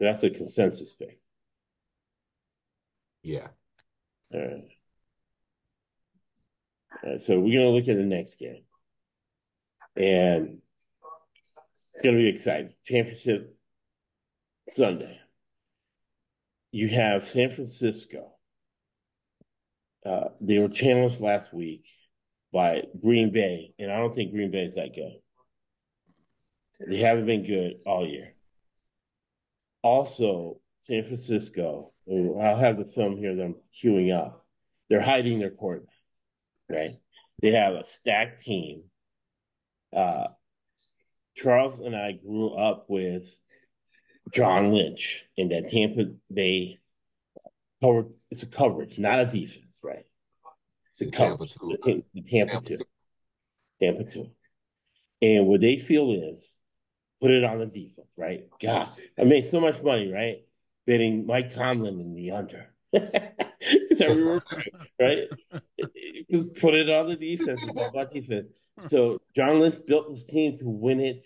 [0.00, 1.20] That's a consensus pick.
[3.22, 3.48] Yeah.
[4.32, 4.64] All right.
[7.02, 8.64] All right, so we're gonna look at the next game,
[9.96, 10.58] and
[11.94, 12.72] it's gonna be exciting.
[12.84, 13.56] Championship
[14.68, 15.20] Sunday.
[16.72, 18.37] You have San Francisco.
[20.04, 21.86] Uh, they were challenged last week
[22.52, 25.18] by Green Bay, and I don't think Green Bay is that good.
[26.88, 28.34] They haven't been good all year.
[29.82, 34.46] Also, San Francisco, I'll have the film here, them queuing up.
[34.88, 35.94] They're hiding their quarterback,
[36.68, 36.96] right?
[37.42, 38.84] They have a stacked team.
[39.94, 40.28] Uh,
[41.36, 43.38] Charles and I grew up with
[44.32, 46.78] John Lynch in that Tampa Bay
[47.82, 48.06] cover.
[48.30, 50.04] It's a coverage, not a defense, right?
[50.94, 51.54] It's a The Tampa coverage.
[51.54, 51.76] two.
[51.84, 52.76] The, the Tampa, Tampa two.
[52.78, 52.84] two.
[53.80, 54.30] Tampa two.
[55.22, 56.56] And what they feel is
[57.20, 58.46] put it on the defense, right?
[58.62, 58.88] God,
[59.18, 60.44] I made so much money, right?
[60.86, 62.70] Betting Mike Tomlin in the under.
[63.60, 64.44] Because I remember,
[65.00, 65.24] right?
[66.30, 67.60] Just put it on the defense.
[67.64, 68.52] It's all about defense.
[68.84, 71.24] So John Lynch built this team to win it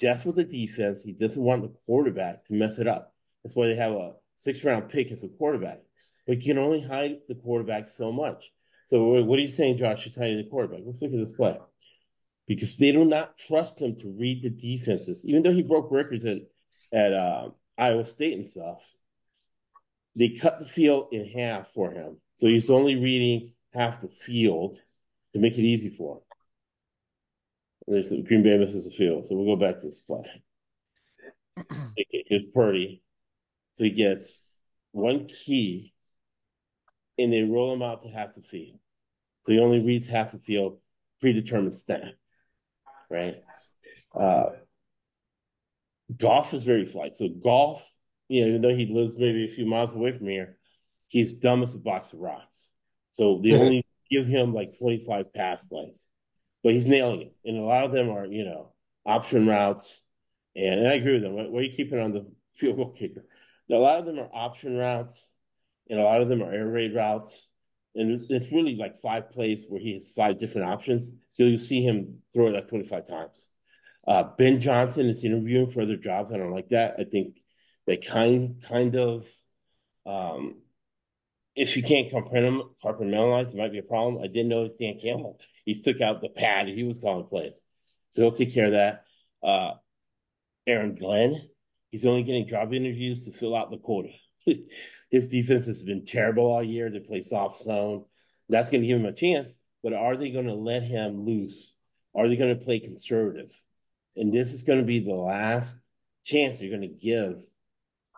[0.00, 1.02] just with the defense.
[1.02, 3.12] He doesn't want the quarterback to mess it up.
[3.44, 5.80] That's why they have a six round pick as a quarterback.
[6.28, 8.52] But you can only hide the quarterback so much.
[8.88, 10.06] So what are you saying, Josh?
[10.06, 10.82] Is hiding the quarterback.
[10.84, 11.58] Let's look at this play.
[12.46, 16.24] Because they do not trust him to read the defenses, even though he broke records
[16.24, 16.38] at
[16.92, 18.94] at uh, Iowa State and stuff.
[20.16, 24.78] They cut the field in half for him, so he's only reading half the field
[25.32, 26.22] to make it easy for him.
[27.86, 30.24] And There's Green Bay misses the field, so we'll go back to this play.
[32.26, 33.02] Here's Purdy,
[33.74, 34.42] so he gets
[34.92, 35.92] one key,
[37.18, 38.78] and they roll him out to half the field.
[39.42, 40.78] So he only reads half the field,
[41.20, 42.02] predetermined snap,
[43.10, 43.36] right?
[44.14, 44.50] Uh,
[46.16, 47.16] Goff is very flight.
[47.16, 47.90] So Goff,
[48.28, 50.58] you know, even though he lives maybe a few miles away from here,
[51.08, 52.68] he's dumb as a box of rocks.
[53.14, 53.58] So the Yeah.
[53.58, 56.06] only give him like 25 pass plays,
[56.62, 57.34] but he's nailing it.
[57.44, 58.72] And a lot of them are, you know,
[59.04, 60.02] option routes.
[60.56, 61.34] And, and I agree with them.
[61.34, 63.24] Where are you keeping on the field goal kicker?
[63.70, 65.30] A lot of them are option routes,
[65.88, 67.50] and a lot of them are air raid routes.
[67.94, 71.10] And it's really like five plays where he has five different options.
[71.34, 73.48] So you see him throw it like 25 times.
[74.06, 76.32] Uh, ben Johnson is interviewing for other jobs.
[76.32, 76.96] I don't like that.
[76.98, 77.40] I think
[77.86, 79.26] they kind kind of
[80.06, 80.62] um,
[81.58, 84.22] if you can't compartmentalize, it might be a problem.
[84.22, 85.40] I didn't notice Dan Campbell.
[85.64, 86.68] He took out the pad.
[86.68, 87.62] He was calling plays.
[88.12, 89.04] So he'll take care of that.
[89.42, 89.72] Uh,
[90.66, 91.48] Aaron Glenn,
[91.90, 94.10] he's only getting job interviews to fill out the quota.
[95.10, 96.90] His defense has been terrible all year.
[96.90, 98.04] They play soft zone.
[98.48, 99.58] That's going to give him a chance.
[99.82, 101.74] But are they going to let him loose?
[102.14, 103.50] Are they going to play conservative?
[104.16, 105.80] And this is going to be the last
[106.24, 107.42] chance you're going to give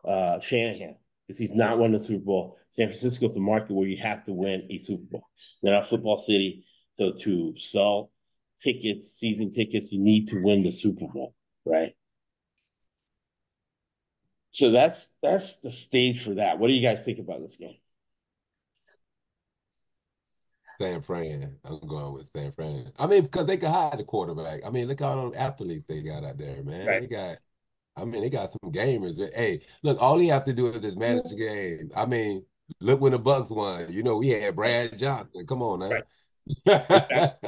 [0.05, 2.57] uh, Shanahan because he's not won the Super Bowl.
[2.71, 5.29] San Francisco's a market where you have to win a Super Bowl.
[5.63, 6.65] They're not football city.
[6.99, 8.11] So to sell
[8.61, 11.95] tickets, season tickets, you need to win the Super Bowl, right?
[14.61, 16.59] So that's that's the stage for that.
[16.59, 17.79] What do you guys think about this game?
[20.79, 21.57] San Fran.
[21.65, 22.93] I'm going with San Fran.
[22.99, 24.61] I mean, because they can hide the quarterback.
[24.63, 26.87] I mean, look how many athletes they got out there, man.
[26.87, 27.01] Right.
[27.01, 27.39] They got
[27.97, 29.17] I mean, they got some gamers.
[29.35, 31.91] Hey, look, all he have to do is just manage the game.
[31.97, 32.45] I mean,
[32.81, 33.91] look when the Bucks won.
[33.91, 35.47] You know, we had Brad Johnson.
[35.47, 36.03] Come on man.
[36.67, 37.33] Right.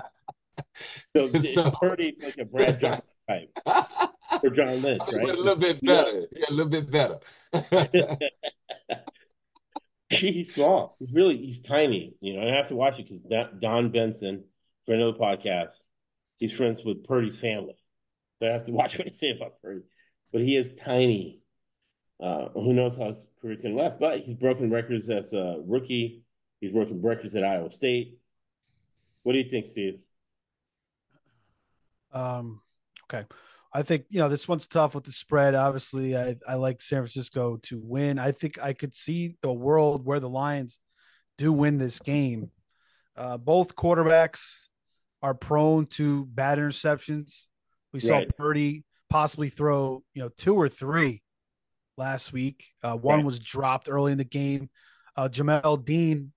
[1.15, 3.51] So, So- Purdy's like a Brad Johnson type
[4.43, 5.29] or John Lynch, right?
[5.29, 6.27] a little bit better.
[6.33, 7.19] Yeah, a little bit better.
[10.11, 10.97] he's small.
[10.99, 12.15] He's really he's tiny.
[12.21, 13.23] You know, I have to watch it because
[13.61, 14.45] Don Benson,
[14.87, 15.73] for another podcast,
[16.37, 17.77] he's friends with Purdy's family.
[18.39, 19.83] So I have to watch what I say about Purdy.
[20.33, 21.41] But he is tiny.
[22.21, 23.99] Uh, who knows how his career's going to last?
[23.99, 26.23] But he's broken records as a rookie.
[26.61, 28.19] He's broken records at Iowa State.
[29.23, 29.99] What do you think, Steve?
[32.13, 32.61] Um,
[33.05, 33.27] okay.
[33.75, 35.55] I think, you know, this one's tough with the spread.
[35.55, 38.19] Obviously, I, I like San Francisco to win.
[38.19, 40.79] I think I could see the world where the Lions
[41.39, 42.51] do win this game.
[43.17, 44.67] Uh, both quarterbacks
[45.23, 47.45] are prone to bad interceptions.
[47.93, 51.23] We saw Purdy possibly throw, you know, two or three
[51.97, 52.67] last week.
[52.83, 53.25] Uh, one Right.
[53.25, 54.69] was dropped early in the game.
[55.17, 56.33] Uh, Jamel Dean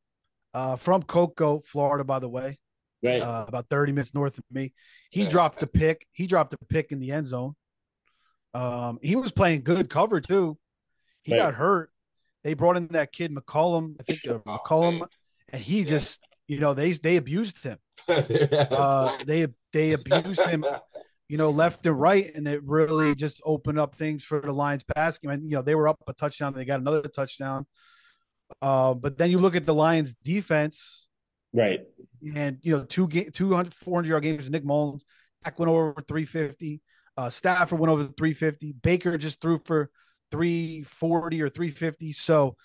[0.54, 2.60] uh, from Cocoa, Florida, by the way
[3.06, 3.22] Right.
[3.22, 4.74] uh, about 30 minutes north of me.
[5.10, 5.30] He Yeah.
[5.30, 6.08] dropped a pick.
[6.12, 7.56] He dropped a pick in the end zone.
[8.54, 10.58] Um, he was playing good cover too.
[11.24, 11.40] He Right.
[11.40, 11.92] got hurt.
[12.44, 15.08] They brought in that kid McCollum, I think uh, Oh, McCollum, man.
[15.52, 15.86] and he Yeah.
[15.86, 17.80] just, you know, they they abused him.
[18.72, 20.66] Uh, they they abused him,
[21.28, 24.84] you know, left and right, and it really just opened up things for the Lions
[24.84, 25.32] pass game.
[25.32, 27.66] And you know, they were up a touchdown, they got another touchdown.
[28.62, 31.08] Uh, but then you look at the Lions defense,
[31.56, 31.82] right.
[32.36, 35.06] and you know two game 200 400 yard games nick mullens
[35.44, 36.82] Dak went over 350
[37.18, 39.90] uh stafford went over 350 baker just threw for
[40.32, 42.56] 340 or 350 so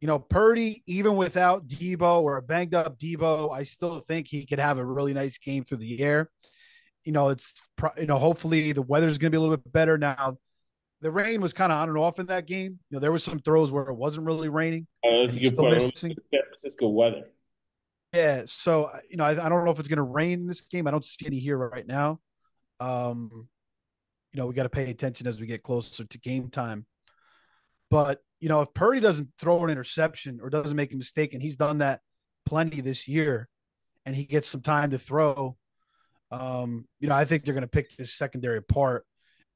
[0.00, 4.46] you know purdy even without debo or a banged up debo i still think he
[4.46, 6.30] could have a really nice game through the air
[7.04, 9.96] you know it's you know hopefully the weather's going to be a little bit better
[9.96, 10.36] now
[11.00, 13.18] the rain was kind of on and off in that game you know there were
[13.18, 15.76] some throws where it wasn't really raining Uh, that's a good point.
[15.76, 16.16] missing.
[16.32, 17.24] San Francisco weather.
[18.14, 20.62] Yeah, so you know, I, I don't know if it's going to rain in this
[20.62, 20.86] game.
[20.86, 22.20] I don't see any here right now.
[22.80, 23.48] Um,
[24.32, 26.86] you know, we got to pay attention as we get closer to game time.
[27.90, 31.42] But you know, if Purdy doesn't throw an interception or doesn't make a mistake, and
[31.42, 32.00] he's done that
[32.44, 33.48] plenty this year,
[34.04, 35.56] and he gets some time to throw,
[36.30, 39.04] um, you know, I think they're going to pick this secondary apart.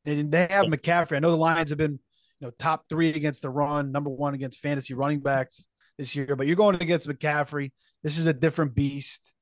[0.05, 1.17] And they have McCaffrey.
[1.17, 1.99] I know the Lions have been,
[2.41, 5.67] you know, top three against the run, number one against fantasy running backs
[5.99, 7.73] this year, but you're going against McCaffrey.
[8.03, 9.33] This is a different beast.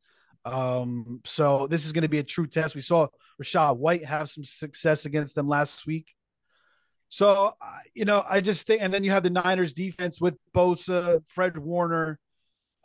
[0.45, 2.75] Um, so this is going to be a true test.
[2.75, 3.09] We saw
[3.43, 6.15] Rachaad White have some success against them last week.
[7.09, 7.53] So,
[7.95, 11.57] you know, I just think, and then you have the Niners defense with Bosa, Fred
[11.57, 12.19] Warner,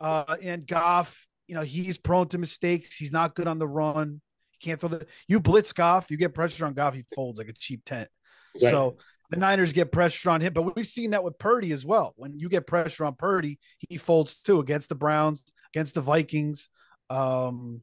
[0.00, 1.26] uh, and Goff.
[1.46, 2.96] You know, he's prone to mistakes.
[2.96, 4.20] He's not good on the run.
[4.50, 7.48] He can't throw the, you blitz Goff, you get pressure on Goff, he folds like
[7.48, 8.08] a cheap tent.
[8.54, 8.70] Right.
[8.70, 8.96] So
[9.30, 12.14] the Niners get pressure on him, but we've seen that with Purdy as well.
[12.16, 16.68] When you get pressure on Purdy, he folds too against the Browns, against the Vikings.
[17.10, 17.82] Um,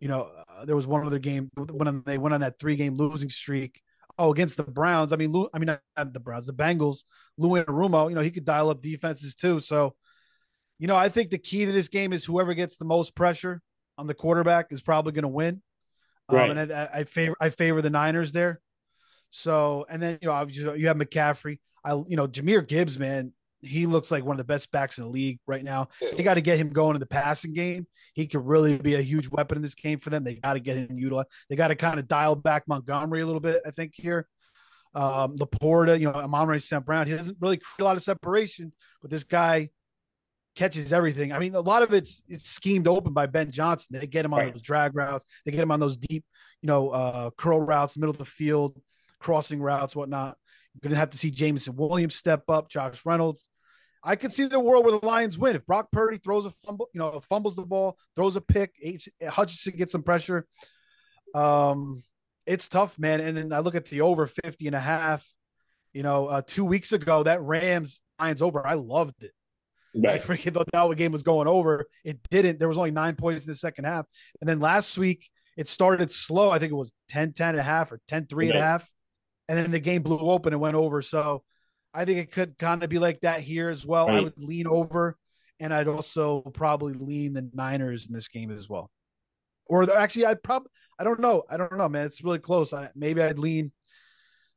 [0.00, 2.94] you know, uh, there was one other game when they went on that three game
[2.96, 3.80] losing streak.
[4.18, 5.12] Oh, against the Browns.
[5.12, 7.04] I mean, Lou, I mean, not, not the Browns, the Bengals.
[7.36, 9.60] Lou Rumo, you know, he could dial up defenses too.
[9.60, 9.94] So,
[10.80, 13.62] you know, I think the key to this game is whoever gets the most pressure
[13.96, 15.62] on the quarterback is probably going to win.
[16.30, 16.50] Right.
[16.50, 18.60] Um, and I, I favor I favor the Niners there.
[19.30, 21.60] So, and then you know, obviously you have McCaffrey.
[21.84, 25.04] I, you know, Jahmyr Gibbs, man, he looks like one of the best backs in
[25.04, 25.88] the league right now.
[26.00, 26.10] Yeah.
[26.16, 27.86] They got to get him going in the passing game.
[28.14, 30.22] He could really be a huge weapon in this game for them.
[30.24, 31.28] They got to get him utilized.
[31.50, 34.28] They got to kind of dial back Montgomery a little bit, I think, here.
[34.94, 36.84] Um, Laporta, you know, Amon St.
[36.84, 39.68] Brown, he doesn't really create a lot of separation, but this guy
[40.56, 41.32] catches everything.
[41.32, 43.98] I mean, a lot of it's it's schemed open by Ben Johnson.
[43.98, 44.52] They get him on Right.
[44.52, 46.24] those drag routes, they get him on those deep,
[46.62, 48.80] you know, uh, curl routes, middle of the field,
[49.20, 50.36] crossing routes, whatnot.
[50.82, 53.48] You're gonna have to see Jameson Williams step up, Josh Reynolds.
[54.04, 56.88] I could see the world where the Lions win if Brock Purdy throws a fumble,
[56.94, 60.46] you know, fumbles the ball, throws a pick, H- Hutchinson gets some pressure.
[61.34, 62.02] Um,
[62.46, 63.20] it's tough, man.
[63.20, 65.26] And then I look at the over 50 and a half.
[65.92, 69.32] You know, uh, two weeks ago, that Rams Lions over, I loved it.
[69.96, 70.20] I Right.
[70.20, 71.86] freaking thought that game was going over.
[72.04, 72.58] It didn't.
[72.58, 74.06] There was only nine points in the second half.
[74.40, 76.50] And then last week, it started slow.
[76.50, 78.88] I think it was 10 10 and a half or 10 3 and a half.
[79.48, 81.00] And then the game blew open and went over.
[81.00, 81.42] So
[81.94, 84.08] I think it could kind of be like that here as well.
[84.08, 85.16] I would lean over,
[85.58, 88.90] and I'd also probably lean the Niners in this game as well.
[89.66, 91.44] Or the, actually, I'd probably, I don't know.
[91.48, 92.06] I don't know, man.
[92.06, 92.72] It's really close.
[92.72, 93.72] I, maybe I'd lean.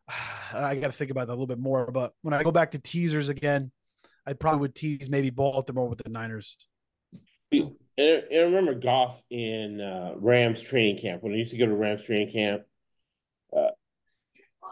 [0.54, 1.90] I got to think about that a little bit more.
[1.92, 3.72] But when I go back to teasers again,
[4.26, 6.58] I probably would tease maybe Baltimore with the Niners.
[7.52, 11.66] And and I remember Goff in uh, Rams training camp when I used to go
[11.66, 12.64] to Rams training camp.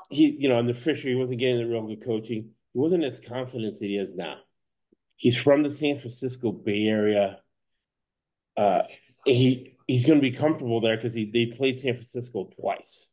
[0.10, 2.52] He, you know, under Fisher, he wasn't getting the real good coaching.
[2.74, 4.38] He wasn't as confident as he is now.
[5.16, 7.40] He's from the San Francisco Bay Area.
[8.58, 8.84] Uh,
[9.26, 13.12] he he's going to be comfortable there because he they played San Francisco twice.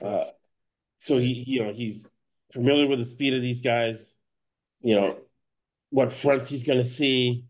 [0.00, 0.24] Uh,
[0.98, 2.06] so he, you know, he's
[2.52, 4.14] familiar with the speed of these guys.
[4.80, 5.16] You know
[5.90, 7.44] what fronts he's going to see.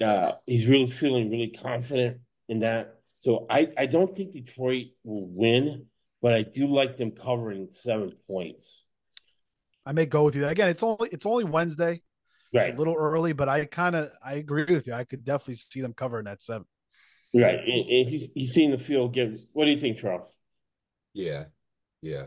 [0.00, 3.00] Uh, he's really feeling really confident in that.
[3.20, 5.86] So I, I don't think Detroit will win,
[6.24, 8.86] but I do like them covering seven points.
[9.84, 10.46] I may go with you.
[10.46, 12.00] Again, it's only it's only Wednesday.
[12.54, 14.94] It's Right, a little early, but I kind of I agree with you.
[14.94, 16.64] I could definitely see them covering that seven.
[17.34, 17.58] right.
[17.58, 19.38] And, and he's he's seeing the field get.
[19.52, 20.34] What do you think, Charles?
[21.12, 21.44] Yeah,
[22.00, 22.26] yeah.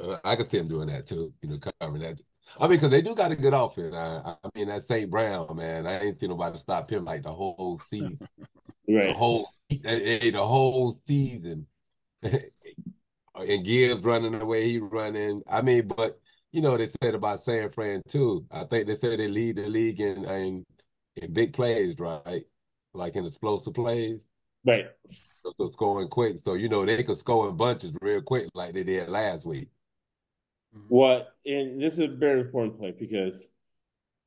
[0.00, 1.32] Uh, I could see him doing that too.
[1.42, 2.20] You know, covering that.
[2.60, 3.92] I mean, because they do got a good outfit.
[3.92, 5.10] I, I mean, that St.
[5.10, 8.20] Brown man, I ain't seen nobody stop him like the whole season,
[8.88, 9.08] right?
[9.08, 11.66] the whole, the whole season.
[13.34, 15.42] and Gibbs running the way he running.
[15.48, 16.20] I mean, but
[16.52, 18.46] you know they said about San Fran too.
[18.50, 20.64] I think they said they lead the league in in,
[21.16, 22.44] in big plays, right?
[22.94, 24.20] Like in explosive plays.
[24.66, 24.86] right.
[25.42, 26.36] So, so scoring quick.
[26.44, 29.68] So you know they could score in bunches real quick like they did last week.
[30.88, 33.42] What and this is a very important point because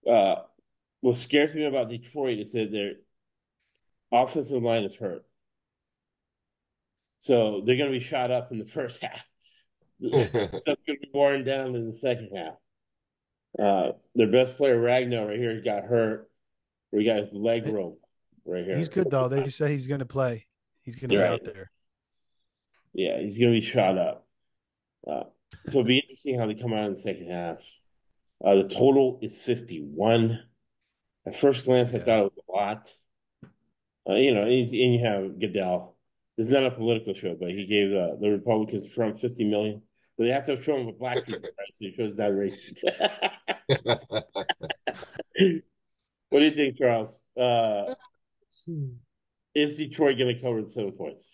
[0.09, 0.35] uh,
[1.01, 2.93] what scares me about Detroit is that their
[4.11, 5.23] offensive line is hurt,
[7.25, 9.25] so they're going to be shot up in the first half.
[10.05, 12.53] Stuff's going to be worn down in the second half.
[13.57, 16.29] Uh, their best player Ragnow right here got hurt.
[16.91, 17.99] We got his leg rope
[18.45, 18.77] right here.
[18.77, 19.27] He's good though.
[19.27, 20.45] They say he's going to play.
[20.83, 21.31] He's going to be Right.
[21.31, 21.71] out there.
[22.93, 24.27] Yeah, he's going to be shot up.
[25.07, 25.23] Uh,
[25.67, 27.63] so it'll be interesting how they come out in the second half.
[28.43, 30.39] Uh, the total is 51.
[31.25, 32.89] At first glance, I thought it was a lot.
[34.07, 35.94] Uh, you know, and, and you have Goodell.
[36.37, 39.81] This is not a political show, but he gave uh, the Republicans Trump 50 million.
[40.17, 41.73] But they have to show him with black people, right?
[41.73, 42.83] So he shows not racist.
[46.29, 47.19] what do you think, Charles?
[47.39, 47.95] Uh,
[49.55, 51.31] is Detroit going to cover the seven points?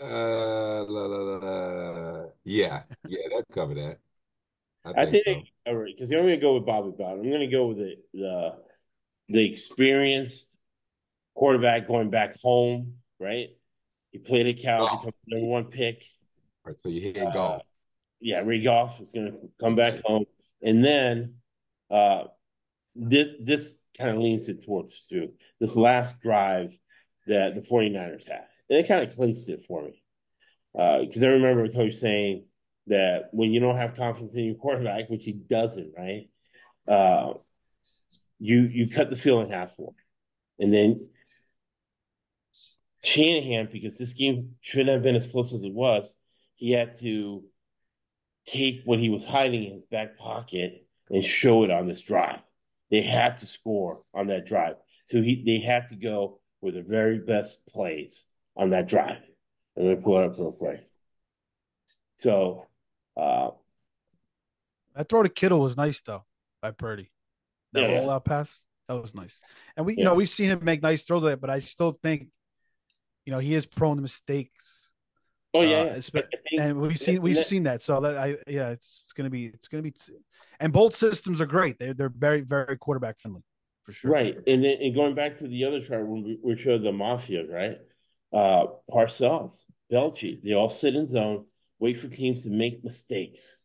[0.00, 2.26] Uh, la, la, la.
[2.44, 3.98] Yeah, yeah, that cover that.
[4.84, 5.72] I I think think so.
[5.72, 7.20] all right because I'm going to go with Bobby Bowden.
[7.24, 8.56] I'm going to go with the the
[9.28, 10.56] the experienced
[11.34, 12.94] quarterback going back home.
[13.20, 13.48] Right,
[14.12, 15.00] he played at Cal, Goff.
[15.00, 16.04] become number one pick.
[16.64, 17.62] All right, so you hit Uh, Goff.
[18.20, 20.24] Yeah, Ray Goff is going to come back home,
[20.62, 21.34] and then
[21.90, 22.24] uh,
[22.94, 26.78] this this kind of leans it towards too this last drive
[27.26, 30.02] that the 49ers had, and it kind of clinched it for me
[30.78, 32.44] Uh because I remember a coach saying
[32.86, 36.28] that when you don't have confidence in your quarterback, which he doesn't, right?
[36.86, 37.34] Uh,
[38.38, 39.94] you you cut the field in half for him,
[40.60, 41.08] and then
[43.02, 46.16] Shanahan, because this game shouldn't have been as close as it was,
[46.56, 47.44] he had to
[48.46, 52.40] take what he was hiding in his back pocket and show it on this drive.
[52.90, 54.76] They had to score on that drive,
[55.06, 58.24] so he they had to go with the very best plays
[58.56, 59.18] on that drive.
[59.76, 60.88] And me pull it up real quick.
[62.16, 62.66] So,
[63.16, 63.50] uh,
[64.96, 66.24] That throw to Kittle was nice though
[66.60, 67.12] by Purdy.
[67.72, 68.00] That Yeah.
[68.00, 69.40] rollout pass that was nice.
[69.76, 70.06] And we, you Yeah.
[70.06, 72.28] know, we've seen him make nice throws like that, but I still think,
[73.28, 74.94] you know, he is prone to mistakes.
[75.52, 76.24] Oh Uh, yeah, think-
[76.58, 77.82] and we've seen we've that- seen that.
[77.82, 79.92] So that I yeah, it's, it's gonna be it's gonna be,
[80.60, 81.78] and both systems are great.
[81.78, 83.42] They're they're very very quarterback friendly
[83.84, 84.10] for sure.
[84.10, 84.34] Right.
[84.46, 87.44] And then and going back to the other chart when we, we showed the mafia,
[87.46, 87.76] right?
[88.32, 91.44] Uh Parcells, Belchi, they all sit in zone,
[91.78, 93.60] wait for teams to make mistakes.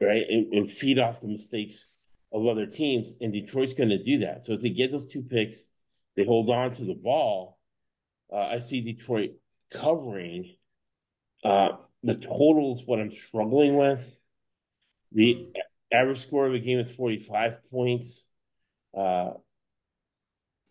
[0.00, 0.26] Right?
[0.30, 1.88] And, and feed off the mistakes
[2.32, 3.14] of other teams.
[3.20, 4.44] And Detroit's gonna do that.
[4.44, 5.64] So if they get those two picks,
[6.14, 7.57] they hold on to the ball.
[8.32, 9.32] Uh, I see Detroit
[9.70, 10.56] covering.
[11.44, 11.70] Uh
[12.02, 14.18] the total is what I'm struggling with.
[15.12, 15.48] The
[15.92, 18.28] average score of the game is 45 points.
[18.96, 19.32] Uh,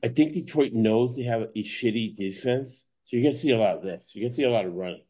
[0.04, 3.78] I think Detroit knows they have a shitty defense, so you're gonna see a lot
[3.78, 4.14] of this.
[4.16, 5.04] You're gonna see a lot of running,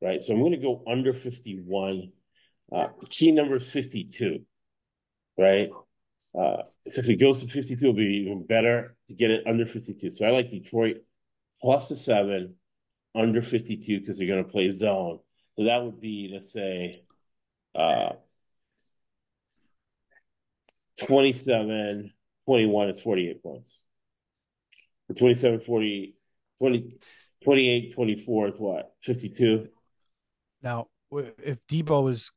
[0.00, 0.20] right?
[0.20, 2.12] So I'm gonna go under 51.
[2.70, 4.44] Uh, key number is 52,
[5.38, 5.70] right?
[6.34, 9.66] Uh, so if it goes to 52, it'll be even better to get it under
[9.66, 10.10] 52.
[10.10, 10.98] So I like Detroit
[11.62, 12.56] plus the seven,
[13.14, 15.20] under 52 because they're gonna play zone.
[15.56, 17.04] So that would be, let's say,
[17.74, 18.12] uh,
[21.06, 22.12] 27,
[22.46, 23.82] 21 is 48 points.
[25.16, 26.16] 27, 40,
[26.58, 26.96] 20,
[27.44, 28.92] 28, 24 is what?
[29.02, 29.68] 52?
[30.62, 32.30] Now, if Deebo is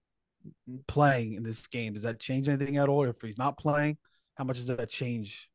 [0.87, 3.03] playing in this game, does that change anything at all?
[3.03, 3.97] Or if he's not playing,
[4.35, 5.49] how much does that change?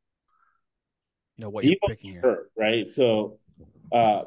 [1.37, 2.47] You know what you're Deebo's picking here.
[2.57, 2.89] right?
[2.89, 3.39] So
[3.93, 4.23] uh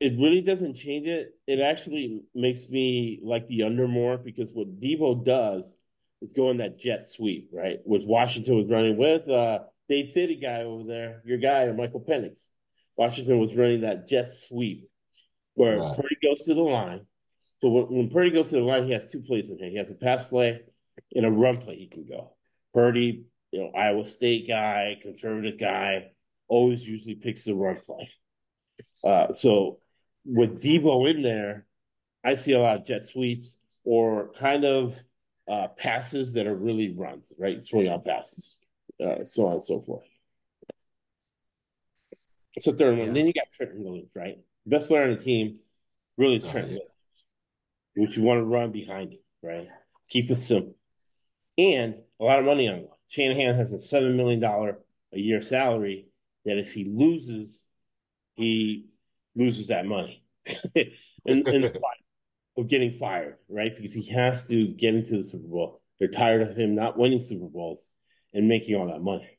[0.00, 1.30] it really doesn't change it.
[1.46, 5.76] It actually makes me like the under more because what Deebo does
[6.20, 7.78] is go in that jet sweep, right?
[7.84, 12.48] Which Washington was running with uh Dade City guy over there, your guy, Michael Penix.
[12.96, 14.88] Washington was running that jet sweep
[15.54, 15.96] where Right.
[15.96, 17.06] Purdy goes to the line.
[17.60, 19.70] So when, when Purdy goes to the line, he has two plays in here.
[19.70, 20.60] He has a pass play
[21.14, 22.36] and a run play he can go.
[22.72, 26.10] Purdy, you know, Iowa State guy, conservative guy,
[26.48, 28.10] always usually picks the run play.
[29.04, 29.78] Uh, so
[30.24, 31.66] with Deebo in there,
[32.24, 34.98] I see a lot of jet sweeps or kind of
[35.48, 37.62] uh, passes that are really runs, right?
[37.62, 38.56] Swing out passes,
[39.04, 40.04] uh, so on and so forth.
[42.54, 43.12] It's a third one.
[43.12, 44.38] Then you got Trent Williams, right?
[44.64, 45.58] Best player on the team
[46.16, 46.74] really is Oh, Trent yeah.
[46.74, 46.90] Williams,
[47.96, 49.68] which you want to run behind him, right?
[50.08, 50.76] Keep it simple.
[51.58, 52.88] And a lot of money on line.
[53.08, 56.06] Shanahan has a $7 million a year salary
[56.44, 57.60] that if he loses,
[58.34, 58.86] he
[59.34, 60.24] loses that money.
[60.46, 61.80] and, the
[62.56, 63.72] of getting fired, right?
[63.74, 65.80] Because he has to get into the Super Bowl.
[65.98, 67.88] They're tired of him not winning Super Bowls
[68.32, 69.38] and making all that money.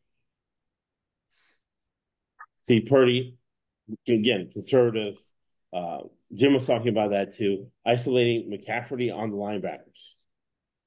[2.64, 3.38] See, Purdy,
[4.08, 5.18] again, conservative.
[5.72, 6.00] Uh,
[6.34, 7.68] Jim was talking about that too.
[7.86, 10.16] Isolating McCafferty on the linebackers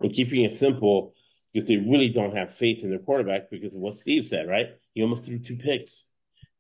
[0.01, 1.15] and keeping it simple
[1.53, 4.69] because they really don't have faith in their quarterback because of what Steve said, right?
[4.95, 6.07] He almost threw two picks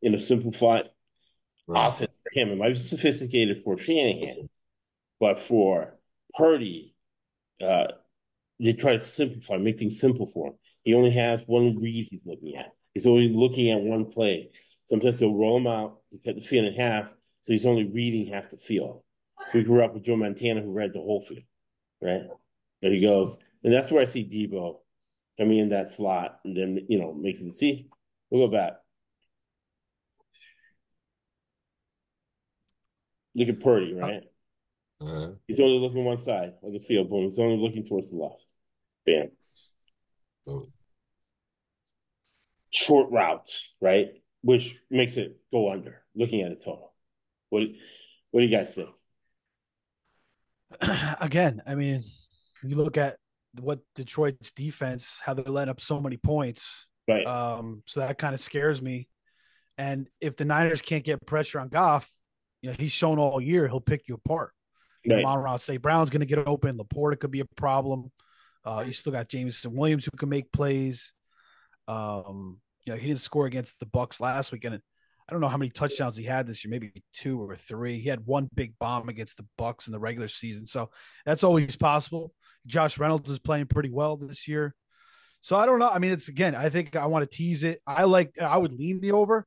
[0.03, 0.85] in a simplified
[1.69, 1.89] Right.
[1.89, 2.49] offense for him.
[2.51, 4.49] It might be sophisticated for Shanahan,
[5.21, 5.95] but for
[6.35, 6.95] Purdy,
[7.61, 7.89] uh,
[8.59, 10.55] they try to simplify, make things simple for him.
[10.83, 12.73] He only has one read he's looking at.
[12.95, 14.51] He's only looking at one play.
[14.87, 17.13] Sometimes they'll roll him out cut the field in half,
[17.43, 19.03] so he's only reading half the field.
[19.55, 21.45] We grew up with Joe Montana who read the whole field,
[22.01, 22.23] right?
[22.81, 23.39] There he goes.
[23.63, 24.79] And that's where I see Deebo
[25.39, 27.89] coming in that slot and then, you know, making the see.
[28.31, 28.75] We'll go back.
[33.39, 34.25] Look at Purdy, right?
[35.01, 35.29] Uh-huh.
[35.47, 37.09] He's only looking one side of the field.
[37.09, 37.25] Boom.
[37.25, 38.53] He's only looking towards the left.
[39.07, 39.31] Bam.
[40.45, 40.69] So,
[42.71, 44.09] Short routes, right?
[44.43, 46.03] Which makes it go under.
[46.17, 46.95] Looking at the total.
[47.51, 47.63] What?
[48.33, 48.91] What do you guys think?
[51.21, 52.03] Again, I mean,
[52.65, 53.17] you look at
[53.61, 56.89] what Detroit's defense, how they're letting up so many points.
[57.07, 57.25] Right.
[57.25, 59.09] Um, so that kind of scares me.
[59.79, 62.11] And if the Niners can't get pressure on Goff,
[62.63, 64.53] you know, he's shown all year he'll pick you apart.
[65.05, 65.23] You right.
[65.23, 65.81] know, Amon-Ra St.
[65.81, 66.79] Brown's going to get open.
[66.79, 68.11] LaPorta could be a problem.
[68.65, 71.13] Uh, you still got Jameson Williams who can make plays.
[71.87, 75.49] Um, you know, he didn't score against the Bucs last week, and I don't know
[75.49, 78.01] how many touchdowns he had this year, maybe two or three.
[78.01, 80.91] He had one big bomb against the Bucs in the regular season, so
[81.25, 82.33] that's always possible.
[82.67, 84.75] Josh Reynolds is playing pretty well this year,
[85.41, 85.89] so I don't know.
[85.89, 87.81] I mean, it's again, I think I want to tease it.
[87.87, 89.47] I like, I would lean the over.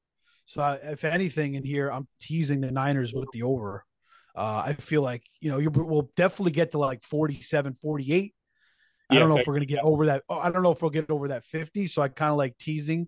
[0.52, 3.86] So I, if anything in here, I'm teasing the Niners with the over.
[4.36, 8.36] Uh, I feel like, you know, you will definitely get to like 47, 48.
[9.10, 10.24] I don't Yes, know I- if we're going to get over that.
[10.28, 11.88] oh, I don't know if we'll get over that 50.
[11.88, 13.08] So I kind of like teasing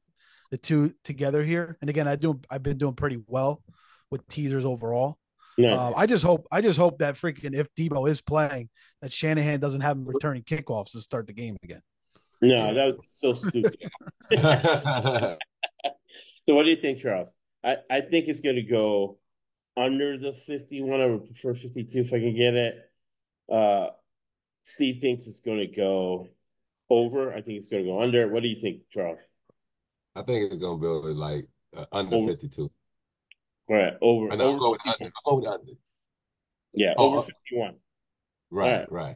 [0.52, 1.78] the two together here.
[1.82, 3.62] And again, I do, I've been doing pretty well
[4.10, 5.18] with teasers overall.
[5.58, 5.74] No.
[5.74, 8.70] Uh, I just hope, I just hope that freaking if Deebo is playing,
[9.02, 11.82] that Shanahan doesn't have him returning kickoffs to start the game again.
[12.42, 13.78] no, that was so stupid.
[16.48, 17.34] So what do you think, Charles?
[17.64, 19.18] I, I think it's going to go
[19.78, 21.02] under the 51.
[21.02, 22.76] I would prefer 52 if I can get it.
[23.52, 23.88] Uh,
[24.64, 26.28] Steve thinks it's going to go
[26.90, 27.32] over.
[27.32, 28.28] I think it's going to go under.
[28.28, 29.22] What do you think, Charles?
[30.16, 32.34] I think it's gonna go like uh, under Over.
[32.34, 32.72] 52.
[33.68, 34.32] All right, over.
[34.32, 35.12] I know, I'm over going under.
[35.26, 35.72] Going under.
[36.74, 37.76] Yeah, Oh, over 51.
[38.52, 38.92] Right, Right.
[38.92, 39.16] right.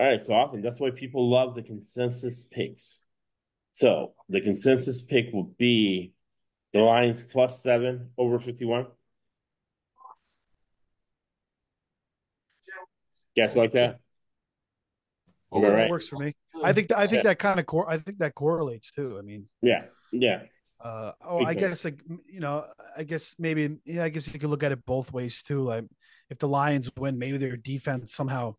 [0.00, 3.04] All right, so often that's why people love the consensus picks.
[3.72, 6.12] So the consensus pick will be
[6.72, 8.86] the Lions plus seven over 51.
[13.36, 13.98] Guess like that?
[15.54, 15.66] Am I Okay.
[15.66, 15.76] right?
[15.82, 16.34] That works for me.
[16.62, 19.18] I think I think that kind of cor- I think that correlates too.
[19.18, 20.42] I mean, Yeah, yeah.
[20.80, 22.66] uh, oh, I guess like you know,
[22.96, 25.62] I guess maybe yeah, I guess you could look at it both ways too.
[25.62, 25.84] Like
[26.30, 28.54] if the Lions win, maybe their defense somehow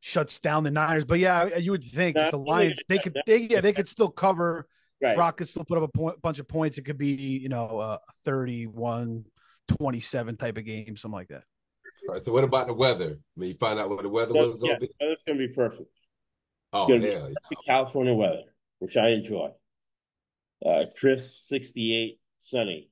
[0.00, 1.04] shuts down the Niners.
[1.04, 4.10] But yeah, you would think if the Lions they could they yeah they could still
[4.10, 4.66] cover.
[5.02, 5.14] Right.
[5.16, 6.78] Brock could still put up a point, bunch of points.
[6.78, 9.24] It could be you know a 31
[9.78, 11.42] 27 type of game, something like that.
[12.08, 12.24] All right.
[12.24, 13.18] So what about the weather?
[13.34, 14.88] When you find out what the weather So, was yeah, gonna be?
[15.00, 15.90] weather's gonna be perfect.
[16.72, 17.34] Oh gonna be- hell, yeah.
[17.50, 18.42] The California weather,
[18.78, 19.50] which I enjoy.
[20.64, 22.90] Uh, crisp, 68, sunny.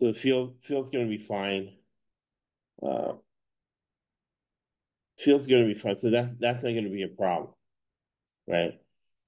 [0.00, 1.76] So the field field's gonna be fine.
[2.82, 3.12] Uh,
[5.18, 5.96] field's gonna be fine.
[5.96, 7.52] So that's that's not gonna be a problem,
[8.46, 8.80] right?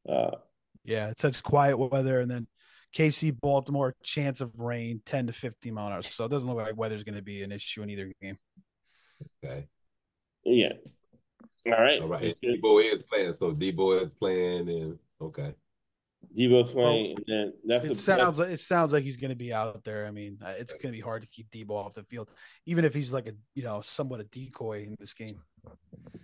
[0.08, 0.36] Uh,
[0.84, 2.46] Yeah, it says quiet weather, and then
[2.94, 6.02] KC Baltimore chance of rain, ten to fifteen mile an hour.
[6.02, 8.38] So it doesn't look like weather's going to be an issue in either game.
[9.44, 9.66] Okay.
[10.44, 10.72] yeah.
[11.66, 11.74] All right.
[11.74, 11.98] All right.
[11.98, 12.36] So right.
[12.42, 15.54] it's Deebo is playing, so Deebo is playing, and okay.
[16.36, 19.52] Deebo's playing, and that's It a sounds like it sounds like he's going to be
[19.52, 20.06] out there.
[20.06, 22.30] I mean, uh, it's going to be hard to keep Deebo off the field,
[22.66, 25.40] even if he's like a you know somewhat a decoy in this game.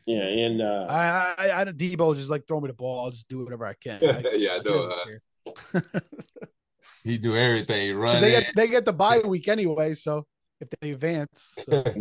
[0.06, 3.04] Yeah, and uh, I I, I Deebo just like throw me the ball.
[3.04, 4.02] I'll just do whatever I can.
[4.02, 4.88] I, yeah, I he know.
[4.88, 6.00] doesn't Uh,
[7.04, 7.92] he do everything.
[7.92, 10.26] 'Cause Run they get they get the bye week anyway, so
[10.60, 11.84] if they advance, so.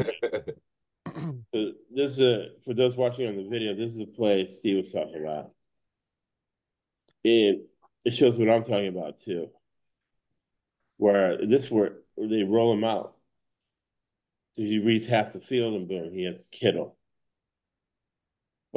[1.54, 4.84] So this is a, for those watching on the video, this is a play Steve
[4.84, 5.52] was talking about.
[7.24, 7.62] And
[8.04, 9.50] it shows what I'm talking about too.
[10.98, 13.16] Where this where they roll him out.
[14.54, 16.98] So he reads half the field and boom, he hits Kittle.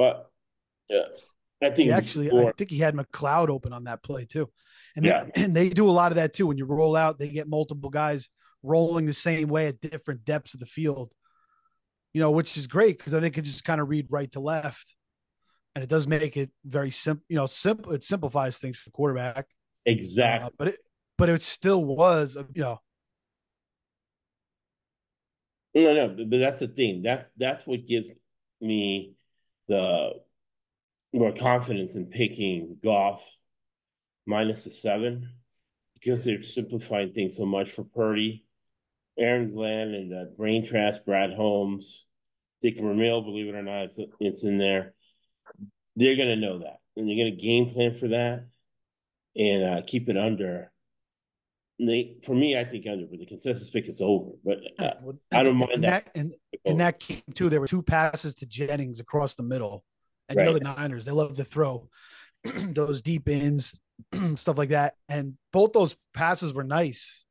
[0.01, 0.30] But
[0.88, 1.03] yeah,
[1.62, 4.48] I think He he actually, I think he had McLeod open on that play too,
[4.96, 5.24] and Yeah.
[5.24, 6.46] they, and they do a lot of that too.
[6.46, 8.30] When you roll out, they get multiple guys
[8.62, 11.12] rolling the same way at different depths of the field.
[12.14, 14.40] You know, which is great because I think it just kind of read right to
[14.40, 14.96] left,
[15.74, 17.24] and it does make it very simple.
[17.28, 17.92] You know, simple.
[17.92, 19.46] It simplifies things for quarterback.
[19.84, 20.46] exactly.
[20.46, 20.78] Uh, but it,
[21.18, 22.80] but it still was, uh, you know,
[25.74, 27.03] No, no, but but that's the thing.
[27.03, 28.09] That's that's what gives
[28.61, 29.14] me
[29.70, 30.10] the
[31.12, 33.22] more confidence in picking Goff
[34.26, 35.30] minus the seven
[35.94, 38.44] because they're simplifying things so much for Purdy,
[39.16, 42.04] Aaron Glenn, and uh, Brain Trash, Brad Holmes,
[42.60, 43.22] Dick Vermeil.
[43.22, 44.94] Believe it or not, it's it's in there.
[45.94, 48.46] They're gonna know that, and they're gonna game plan for that,
[49.36, 50.72] and uh, keep it under.
[51.80, 54.32] And They, for me, I think under, but the consensus pick is over.
[54.44, 54.92] But uh,
[55.32, 56.10] I don't mind in that.
[56.14, 56.34] In,
[56.66, 59.82] in that game too, there were two passes to Jennings across the middle,
[60.28, 61.88] and you know the Niners they love to throw
[62.44, 63.80] those deep ins,
[64.36, 67.24] stuff like that, and both those passes were nice.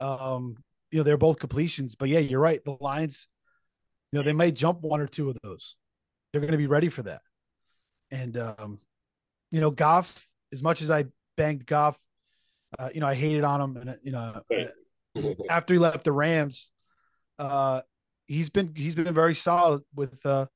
[0.00, 0.56] Um,
[0.90, 2.62] you know they're both completions, but yeah, you're right.
[2.62, 3.26] The Lions,
[4.12, 5.76] you know, they might jump one or two of those.
[6.32, 7.22] They're going to be ready for that,
[8.10, 8.80] and um,
[9.50, 10.26] you know, Goff.
[10.50, 11.04] As much as I
[11.36, 11.98] banged Goff,
[12.78, 14.42] uh, you know, I hated on him, and uh, you know,
[15.48, 16.70] after he left the Rams,
[17.38, 17.82] uh,
[18.26, 20.46] he's been he's been very solid with uh,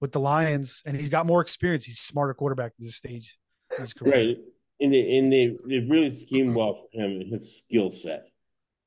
[0.00, 1.84] with the Lions, and he's got more experience.
[1.84, 3.38] He's a smarter quarterback at this stage
[3.76, 4.14] in his career.
[4.14, 4.36] Right.
[4.80, 8.26] And they and they they really schemed well for him and his skill set.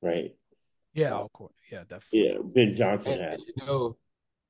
[0.02, 0.34] Right.
[0.94, 1.54] Yeah, of course.
[1.70, 2.28] Yeah, definitely.
[2.28, 2.38] Yeah.
[2.44, 3.40] Ben Johnson And has.
[3.40, 3.96] you know,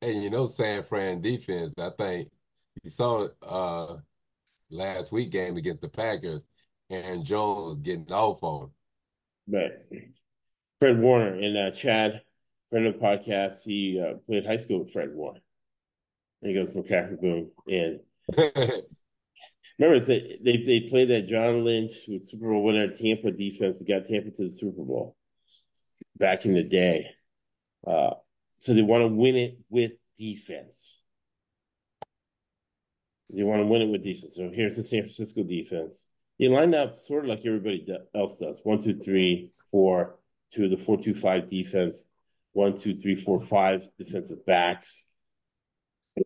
[0.03, 1.73] and you know, San Fran defense.
[1.79, 2.29] I think
[2.83, 3.97] you saw uh
[4.71, 6.43] last week game against the Packers,
[6.91, 8.71] Aaron Jones getting off on.
[9.47, 9.79] But
[10.81, 12.23] Fred Warner and uh, Chad,
[12.71, 15.41] friend of the podcast, he uh, played high school with Fred Warner.
[16.43, 17.51] And he goes from Catholic Boom.
[17.69, 18.01] And
[19.79, 23.89] remember, they, they they played that John Lynch with Super Bowl winner Tampa defense that
[23.89, 25.17] got Tampa to the Super Bowl
[26.17, 27.11] back in the day.
[27.87, 28.15] Uh,
[28.55, 31.01] so they want to win it with defense.
[33.33, 34.35] They want to win it with defense.
[34.35, 36.07] So here's the San Francisco defense.
[36.41, 38.63] They line up sort of like everybody else does.
[38.65, 40.17] One, two, three, four,
[40.51, 42.07] two, the four, two, five defense.
[42.53, 45.05] One, two, three, four, five defensive backs.
[46.17, 46.25] But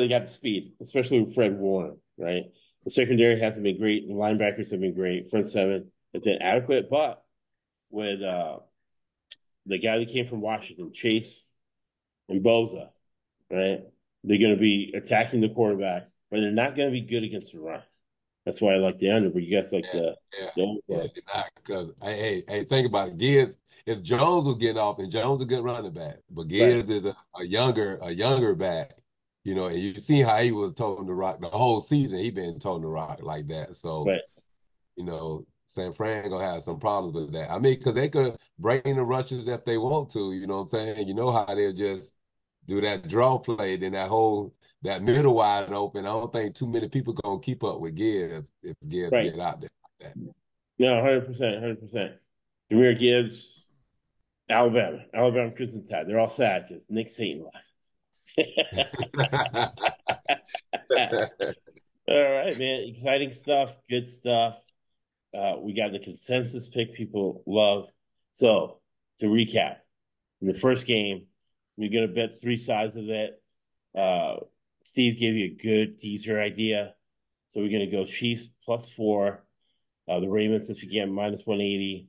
[0.00, 2.44] they got the speed, especially with Fred Warner, right?
[2.84, 4.06] The secondary hasn't been great.
[4.06, 5.28] The linebackers have been great.
[5.28, 7.24] Front seven has been adequate, but
[7.90, 8.58] with uh
[9.66, 11.48] the guy that came from Washington, Chase
[12.28, 12.90] and Bosa,
[13.50, 13.80] right?
[14.22, 17.52] They're going to be attacking the quarterback, but they're not going to be good against
[17.52, 17.82] the run.
[18.48, 20.80] That's why I like the under, but you guys like the, Yeah, the over.
[20.88, 23.18] yeah, they're because hey, hey, think about it.
[23.18, 23.52] Gibbs,
[23.84, 27.04] if Jones was getting off, and Jones is a good running back, but Gibbs is
[27.04, 28.92] a, a younger, a younger back,
[29.44, 32.20] you know, and you see how he was told to rock the whole season.
[32.20, 33.76] He been told to rock like that.
[33.82, 34.22] So, Right.
[34.96, 35.44] you know,
[35.74, 37.50] San Fran gonna have some problems with that.
[37.50, 40.32] I mean, because they could bring the rushes if they want to.
[40.32, 41.06] You know what I'm saying?
[41.06, 42.08] You know how they'll just
[42.66, 46.04] do that draw play, then that whole that middle wide open.
[46.06, 49.30] I don't think too many people gonna keep up with Gibbs if Gibbs Right.
[49.32, 49.70] get out there
[50.00, 50.34] like that.
[50.78, 52.12] No, hundred percent, hundred percent.
[52.70, 53.66] Jahmyr Gibbs,
[54.48, 56.06] Alabama, Alabama Crimson Tide.
[56.06, 57.64] They're all sad because Nick Saban left.
[62.08, 62.84] all right, man.
[62.88, 63.76] Exciting stuff.
[63.88, 64.60] Good stuff.
[65.36, 67.90] Uh, we got the consensus pick people love.
[68.32, 68.80] So
[69.20, 69.76] to recap,
[70.40, 71.26] in the first game,
[71.76, 73.42] we're gonna bet three sides of it.
[73.96, 74.36] Uh,
[74.88, 76.94] Steve gave you a good teaser idea.
[77.48, 79.44] So we're gonna go Chiefs plus four.
[80.08, 82.08] Uh, the Ravens, if you get minus 180.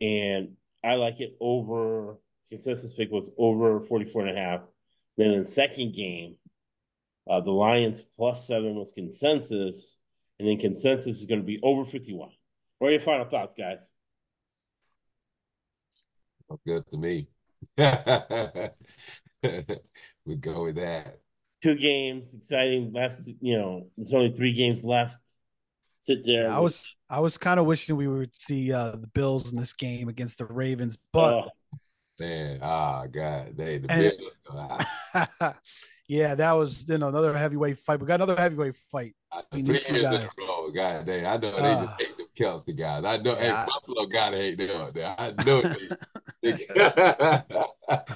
[0.00, 2.16] And I like it over,
[2.48, 4.60] consensus pick was over 44 and a half.
[5.18, 6.36] Then in the second game,
[7.28, 9.98] uh, the Lions plus seven was consensus.
[10.38, 12.30] And then consensus is going to be over 51.
[12.78, 13.92] What are your final thoughts, guys?
[16.64, 17.28] Good to me.
[20.24, 21.18] we go with that.
[21.62, 22.92] Two games, exciting.
[22.92, 25.18] Last, you know, there's only three games left.
[26.00, 26.50] Sit there.
[26.50, 29.72] I was I was kind of wishing we would see uh, the Bills in this
[29.72, 31.50] game against the Ravens, but Oh,
[32.20, 34.32] Man, ah, God, they the And- Bills.
[34.50, 35.54] ah,
[36.08, 37.98] yeah, that was you know another heavyweight fight.
[38.00, 39.14] We got another heavyweight fight.
[39.32, 40.28] I- mean, these two years in a guys.
[40.38, 41.26] row, God damn.
[41.26, 41.86] I know they Ah.
[41.86, 43.04] just hate them Kelce guys.
[43.04, 45.14] I know, hey, Yeah, I- Buffalo gotta hate them up there.
[45.18, 45.88] I know they.
[46.42, 46.66] they,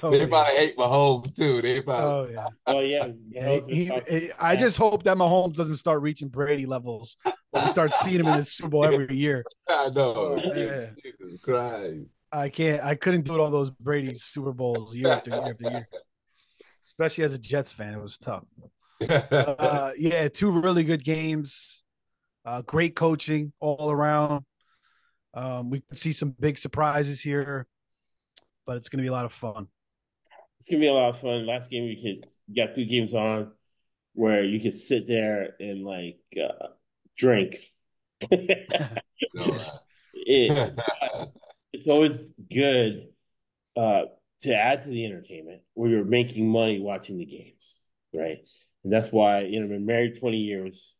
[0.03, 0.25] Oh, they yeah.
[0.27, 1.61] probably hate Mahomes too.
[1.61, 2.05] They probably.
[2.05, 3.07] Oh yeah, oh yeah.
[3.29, 3.59] yeah.
[3.67, 7.17] He- he- I just hope that Mahomes doesn't start reaching Brady levels.
[7.51, 9.43] When we start seeing him in the Super Bowl every year.
[9.69, 10.37] I know.
[10.43, 10.87] Oh, yeah.
[11.03, 12.05] Jesus Christ.
[12.31, 12.83] I can't.
[12.83, 15.87] I couldn't do it all those Brady Super Bowls year after year after year.
[16.85, 18.43] Especially as a Jets fan, it was tough.
[19.09, 21.82] Uh, yeah, two really good games.
[22.45, 24.43] Uh, great coaching all around.
[25.33, 27.65] Um, we could see some big surprises here,
[28.65, 29.67] but it's going to be a lot of fun.
[30.59, 31.45] It's gonna be a lot of fun.
[31.45, 33.51] Last game you could you got two games on
[34.13, 36.67] where you could sit there and like uh,
[37.17, 37.57] drink.
[39.39, 39.57] Uh,
[40.13, 40.73] It-
[41.73, 43.07] it's always good
[43.75, 44.03] uh,
[44.43, 47.81] to add to the entertainment where you're making money watching the games,
[48.13, 48.37] right?
[48.83, 50.93] And that's why you know I've been married 20 years.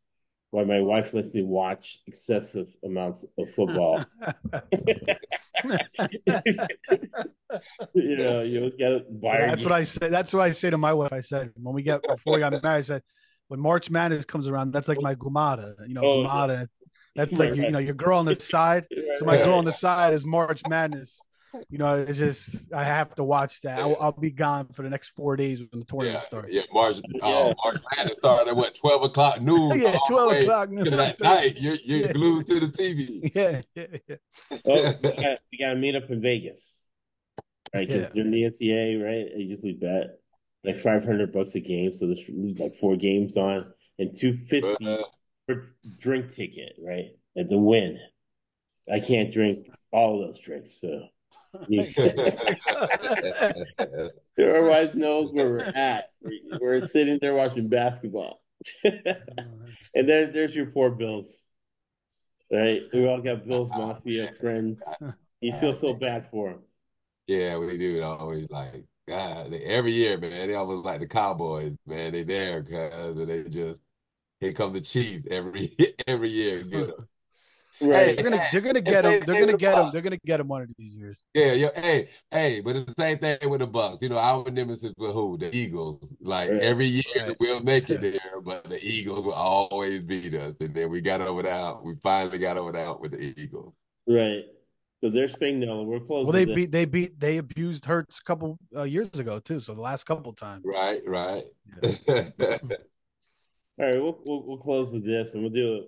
[0.53, 4.05] Why my wife lets me watch excessive amounts of football.
[7.95, 8.71] you know, you
[9.19, 9.37] buy.
[9.37, 10.09] that's what I say.
[10.09, 11.11] That's what I say to my wife.
[11.11, 13.01] I said when we get before we got married, I said
[13.47, 15.73] when March Madness comes around, that's like my gumada.
[15.87, 16.67] You know, Oh, gumada.
[17.15, 18.85] That's like you, you know your girl on the side.
[19.15, 21.19] So my girl on the side is March Madness.
[21.69, 23.79] You know, it's just I have to watch that.
[23.79, 26.49] I'll, I'll be gone for the next four days when the tournament yeah, starts.
[26.51, 27.19] yeah, March, Yeah.
[27.23, 29.77] oh, March Madness started at what, 12 o'clock noon?
[29.79, 30.89] Yeah, 12 o'clock noon.
[30.95, 31.57] that night.
[31.57, 32.13] You're, you're Yeah.
[32.13, 33.31] glued to the TV.
[33.35, 34.15] Yeah, yeah, yeah.
[34.65, 36.83] Oh, we got, we got to meet up in Vegas,
[37.73, 37.87] right?
[37.87, 38.09] Because Yeah.
[38.13, 39.31] during the NCAA, right?
[39.35, 40.19] I usually bet
[40.63, 42.21] like five hundred bucks a game, so there's
[42.59, 45.03] like four games on and two fifty Uh,
[45.47, 45.67] per
[45.99, 47.07] drink ticket, right?
[47.37, 47.99] At the win,
[48.91, 51.07] I can't drink all those drinks, so
[54.63, 56.11] wife knows where we're at.
[56.59, 58.41] We're, sitting there watching basketball,
[58.83, 59.03] and
[59.93, 61.37] then there's your poor Bills,
[62.51, 62.81] right?
[62.93, 64.83] We all got Bills Mafia friends.
[65.41, 66.59] You feel so bad for them.
[67.27, 67.97] Yeah, we do.
[67.97, 69.53] It Always like God.
[69.53, 70.47] Every year, man.
[70.47, 72.13] They almost like the Cowboys, man.
[72.13, 73.79] They there because they just
[74.39, 75.75] here come the Chiefs every
[76.07, 76.63] every year.
[76.63, 77.07] Get 'em.
[77.81, 78.15] Right.
[78.15, 79.23] They're gonna they're gonna get they- him.
[79.25, 79.79] They're gonna would've get him.
[79.83, 79.91] won.
[79.93, 81.17] They're gonna get him one of these years.
[81.33, 81.69] Yeah, yeah.
[81.75, 84.01] Hey, hey, but it's the same thing with the Bucs.
[84.01, 85.37] You know, our nemesis with who?
[85.37, 85.99] The Eagles.
[86.21, 86.61] Like Right.
[86.61, 87.35] every year Right.
[87.39, 90.55] we'll make it there, but the Eagles will always beat us.
[90.59, 91.83] And then we got over the hump.
[91.83, 93.73] We finally got over the hump with the Eagles.
[94.07, 94.45] Right.
[95.01, 95.85] So they're Spangdale.
[95.85, 96.25] We're close.
[96.25, 99.59] Well, they beat they beat they abused Hurts a couple uh, years ago too.
[99.59, 100.63] So the last couple times.
[100.65, 101.43] Right, right.
[101.83, 105.81] All right, we'll, we'll we'll close with this, and we'll do a,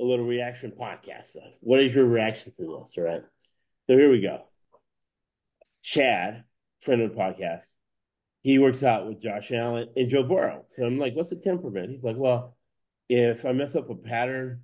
[0.00, 1.52] a little reaction podcast stuff.
[1.60, 2.94] What is your reaction to this?
[2.96, 3.22] All right.
[3.86, 4.42] So here we go.
[5.82, 6.44] Chad,
[6.80, 7.66] friend of the podcast,
[8.42, 10.64] he works out with Josh Allen and Joe Burrow.
[10.68, 11.90] So I'm like, what's the temperament?
[11.90, 12.56] He's like, well,
[13.08, 14.62] if I mess up a pattern,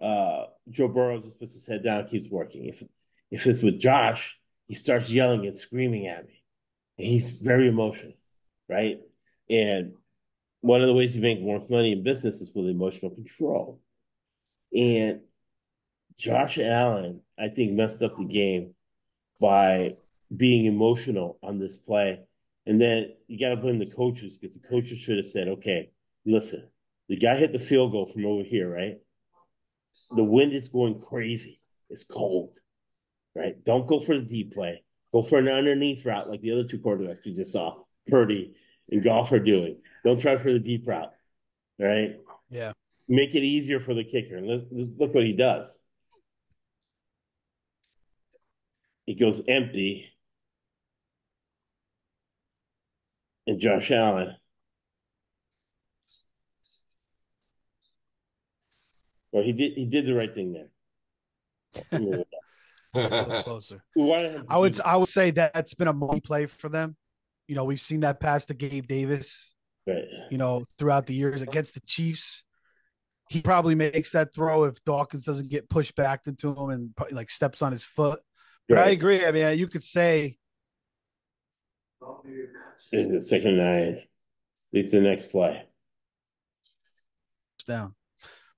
[0.00, 2.66] uh, Joe Burrow just puts his head down, keeps working.
[2.66, 2.82] If
[3.30, 6.42] if it's with Josh, he starts yelling and screaming at me.
[6.98, 8.14] And he's very emotional,
[8.68, 9.00] right?
[9.50, 9.94] And
[10.60, 13.80] one of the ways you make more money in business is with emotional control.
[14.74, 15.20] And
[16.18, 18.74] Josh Allen, I think, messed up the game
[19.40, 19.96] by
[20.34, 22.20] being emotional on this play.
[22.66, 25.90] And then you got to blame the coaches because the coaches should have said, okay,
[26.24, 26.68] listen,
[27.08, 28.98] the guy hit the field goal from over here, right?
[30.14, 31.60] The wind is going crazy.
[31.88, 32.50] It's cold,
[33.34, 33.62] right?
[33.64, 34.82] Don't go for the deep play.
[35.12, 37.76] Go for an underneath route like the other two quarterbacks we just saw,
[38.08, 38.54] Purdy
[38.90, 39.78] and Goff are doing.
[40.04, 41.12] Don't try for the deep route,
[41.78, 42.16] right?
[42.50, 42.72] Yeah.
[43.08, 44.40] Make it easier for the kicker.
[44.40, 45.80] Look, look what he does.
[49.04, 50.10] He goes empty.
[53.46, 54.34] And Josh Allen.
[59.30, 62.24] Well, he did he did the right thing there.
[63.44, 63.84] Closer.
[64.48, 66.96] I would I would say that that's been a money play for them.
[67.46, 69.54] You know, we've seen that pass to Gabe Davis,
[69.86, 70.04] Right.
[70.30, 72.44] you know, throughout the years against the Chiefs.
[73.28, 77.28] He probably makes that throw if Dawkins doesn't get pushed back into him and like
[77.28, 78.20] steps on his foot.
[78.68, 79.24] But I agree.
[79.24, 80.38] I mean, you could say
[82.92, 84.00] In the second nine.
[84.72, 85.64] It's the next play.
[87.66, 87.94] down.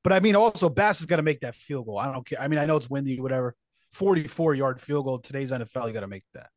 [0.04, 1.98] But I mean, also Bass has got to make that field goal.
[1.98, 2.40] I don't care.
[2.40, 3.56] I mean, I know it's windy, whatever.
[3.92, 5.86] Forty-four yard field goal today's NFL.
[5.86, 6.50] You got to make that.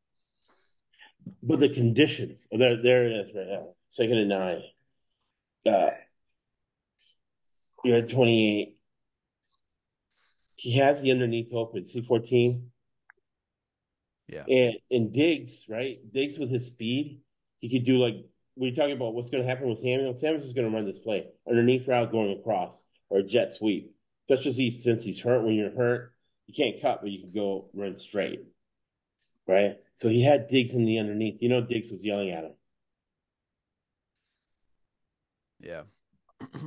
[1.41, 3.68] But the conditions, there, there it is right now.
[3.89, 4.62] Second and nine.
[5.66, 5.91] Uh,
[7.84, 8.78] you're at 28.
[10.56, 12.62] He has the underneath open, C14.
[14.28, 14.44] Yeah.
[14.48, 16.00] And and Diggs, right?
[16.14, 17.22] Diggs with his speed,
[17.60, 18.16] he could do like
[18.56, 20.16] we're talking about what's going to happen with Samuel.
[20.16, 23.96] Samuel's just going to run this play underneath route going across or a jet sweep.
[24.30, 25.44] Especially since he's hurt.
[25.44, 26.14] When you're hurt,
[26.48, 28.42] you can't cut, but you can go run straight.
[29.48, 29.78] Right?
[29.96, 31.42] So he had Diggs in the underneath.
[31.42, 32.54] You know, Diggs was yelling at him.
[35.60, 35.82] Yeah.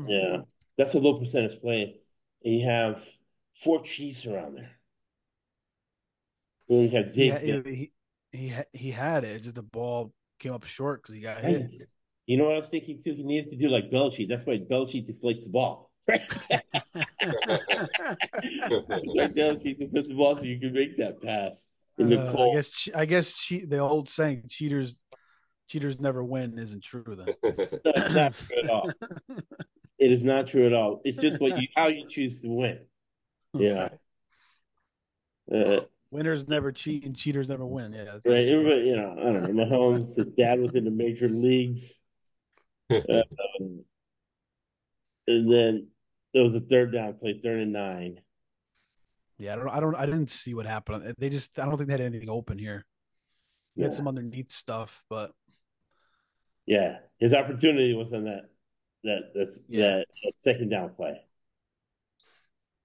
[0.07, 0.43] Yeah.
[0.77, 1.97] That's a low percentage play.
[2.45, 3.03] And you have
[3.55, 4.70] four Chiefs around there.
[6.66, 7.43] When you have He, Diggs.
[7.43, 7.93] he,
[8.33, 9.43] he, he, he had it.
[9.43, 11.70] Just the ball came up short because he got hit.
[12.27, 13.14] You know what I was thinking too?
[13.14, 14.29] He needed to do like Belichick.
[14.29, 15.91] That's why Belichick deflates the ball.
[16.07, 16.22] Right?
[16.51, 16.64] like
[19.35, 21.66] Belichick deflates the ball so you can make that pass
[21.99, 24.99] in the Uh, I guess I guess che- the old saying cheaters
[25.68, 27.35] cheaters never win isn't true then.
[27.85, 28.91] That's not true at all.
[30.05, 31.00] It is not true at all.
[31.02, 32.80] It's just what you how you choose to win.
[33.55, 33.88] Yeah.
[35.50, 35.80] Uh,
[36.11, 37.94] Winners never cheat and cheaters never win.
[37.94, 38.05] Yeah.
[38.05, 38.44] that's right.
[38.46, 38.61] true.
[38.61, 39.64] Everybody, you know, I don't know.
[39.64, 42.02] Mahomes, his dad was in the major leagues.
[42.90, 43.84] Um,
[45.26, 45.86] and then
[46.34, 48.20] there was a third down play, third and nine.
[49.38, 51.14] Yeah, I don't I don't I didn't see what happened.
[51.16, 52.84] They just I don't think they had anything open here.
[53.74, 53.96] He had Yeah.
[53.96, 55.32] some underneath stuff, but
[56.66, 58.50] Yeah, his opportunity was on that
[59.05, 59.98] that that's Yeah.
[59.98, 61.20] that, that second down play.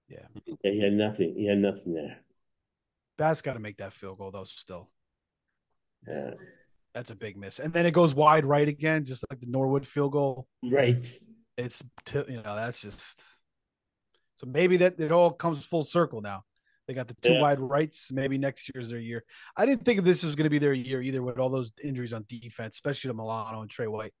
[0.08, 0.26] Yeah.
[0.64, 1.34] yeah, he had nothing.
[1.36, 2.18] He had nothing there.
[3.16, 4.44] Bass got to make that field goal though.
[4.44, 4.90] Still,
[6.08, 6.30] Yeah,
[6.94, 7.58] that's a big miss.
[7.58, 10.46] And then it goes wide right again, just like the Norwood field goal.
[10.62, 11.04] right.
[11.56, 13.20] It's t- you know that's just
[14.36, 16.42] so maybe that it all comes full circle now.
[16.88, 17.42] They got the two Yeah.
[17.42, 18.10] wide rights.
[18.10, 19.22] Maybe next year's their year.
[19.56, 22.12] I didn't think this was going to be their year either with all those injuries
[22.14, 24.14] on defense, especially to Milano and Tre White.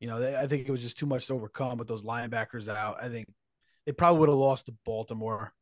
[0.00, 2.68] You know, they, I think it was just too much to overcome with those linebackers
[2.68, 2.96] out.
[3.02, 3.28] I think
[3.86, 5.52] they probably would have lost to Baltimore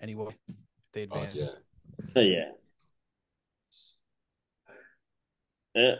[0.00, 0.54] anyway if
[0.92, 1.36] they Oh, advanced.
[1.36, 2.12] yeah.
[2.16, 2.44] Oh, yeah.
[5.74, 5.94] Yeah,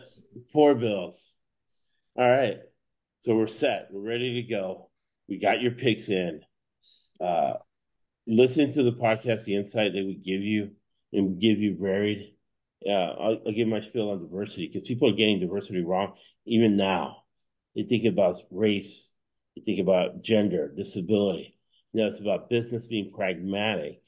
[0.51, 1.33] four bills.
[2.17, 2.57] All right.
[3.19, 3.89] So we're set.
[3.91, 4.89] We're ready to go.
[5.27, 6.41] We got your picks in.
[7.19, 7.53] Uh,
[8.25, 10.71] listening to the podcast, the insight that we give you
[11.11, 12.35] and give you varied.
[12.81, 16.13] Yeah, I'll, I'll give my spiel on diversity because people are getting diversity wrong
[16.45, 17.17] even now.
[17.75, 19.11] They think about race,
[19.55, 21.57] they think about gender, disability.
[21.93, 24.01] You know, it's about business being pragmatic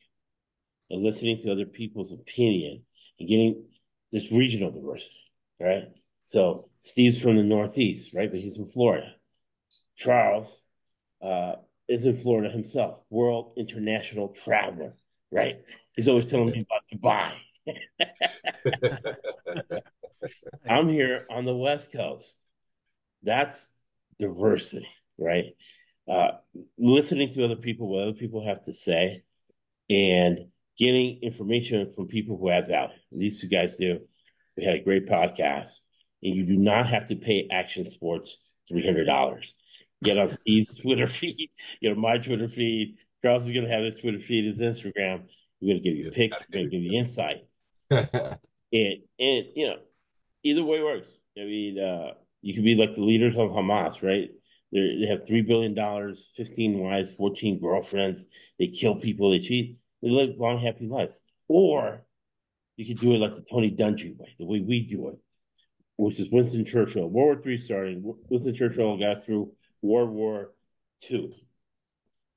[0.89, 2.83] and listening to other people's opinion
[3.19, 3.63] and getting
[4.11, 5.15] this regional diversity,
[5.59, 5.83] right?
[6.25, 8.29] So Steve's from the Northeast, right?
[8.29, 9.13] But he's from Florida.
[9.95, 10.59] Charles
[11.21, 11.53] uh,
[11.87, 14.93] is in Florida himself, world international traveler,
[15.31, 15.61] right?
[15.95, 17.33] He's always telling me about Dubai.
[20.69, 22.43] I'm here on the West Coast.
[23.27, 23.67] That's
[24.19, 24.87] diversity,
[25.19, 25.47] right?
[26.09, 26.31] Uh,
[26.77, 29.23] listening to other people, what other people have to say,
[29.89, 30.47] and
[30.79, 32.95] getting information from people who add value.
[33.11, 33.99] These two guys do.
[34.55, 35.81] We had a great podcast,
[36.23, 38.37] and you do not have to pay Action Sports
[38.69, 39.53] three hundred dollars.
[40.01, 41.49] Get on Steve's Twitter feed,
[41.81, 42.95] get on my Twitter feed.
[43.21, 45.23] Charles is going to have his Twitter feed, his Instagram.
[45.59, 46.37] We're going to give you picks.
[46.39, 47.45] We're going to give you insight.
[48.73, 49.77] And and you know,
[50.43, 51.09] either way works.
[51.37, 54.29] I mean, uh, you could be like the leaders of Hamas, right?
[54.71, 58.27] They're, they have three billion dollars, fifteen wives, fourteen girlfriends.
[58.59, 59.77] They kill people, they cheat.
[60.01, 61.21] They live long, happy lives.
[61.47, 62.05] Or
[62.75, 65.15] you could do it like the Tony Dungy way, the way we do it,
[65.95, 67.09] which is Winston Churchill.
[67.09, 68.01] World War Three starting.
[68.29, 70.51] Winston Churchill got through World War
[71.01, 71.31] Two.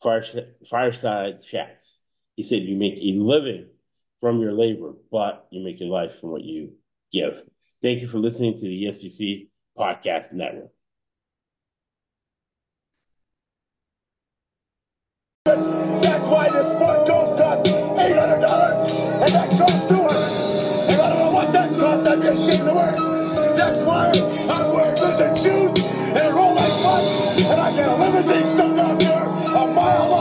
[0.03, 2.01] Fireside, chats.
[2.37, 3.69] He said, "You make a living
[4.21, 6.73] from your labor, but you make your life from what you
[7.13, 7.43] give."
[7.83, 9.50] Thank you for listening to the ESPC
[9.81, 10.71] Podcast Network.
[15.47, 20.93] That's why this sport coat costs eight hundred dollars, and that costs two hundred.
[20.93, 22.07] And I don't know what that costs.
[22.07, 22.93] I'd be ashamed to wear.
[23.57, 24.40] That's why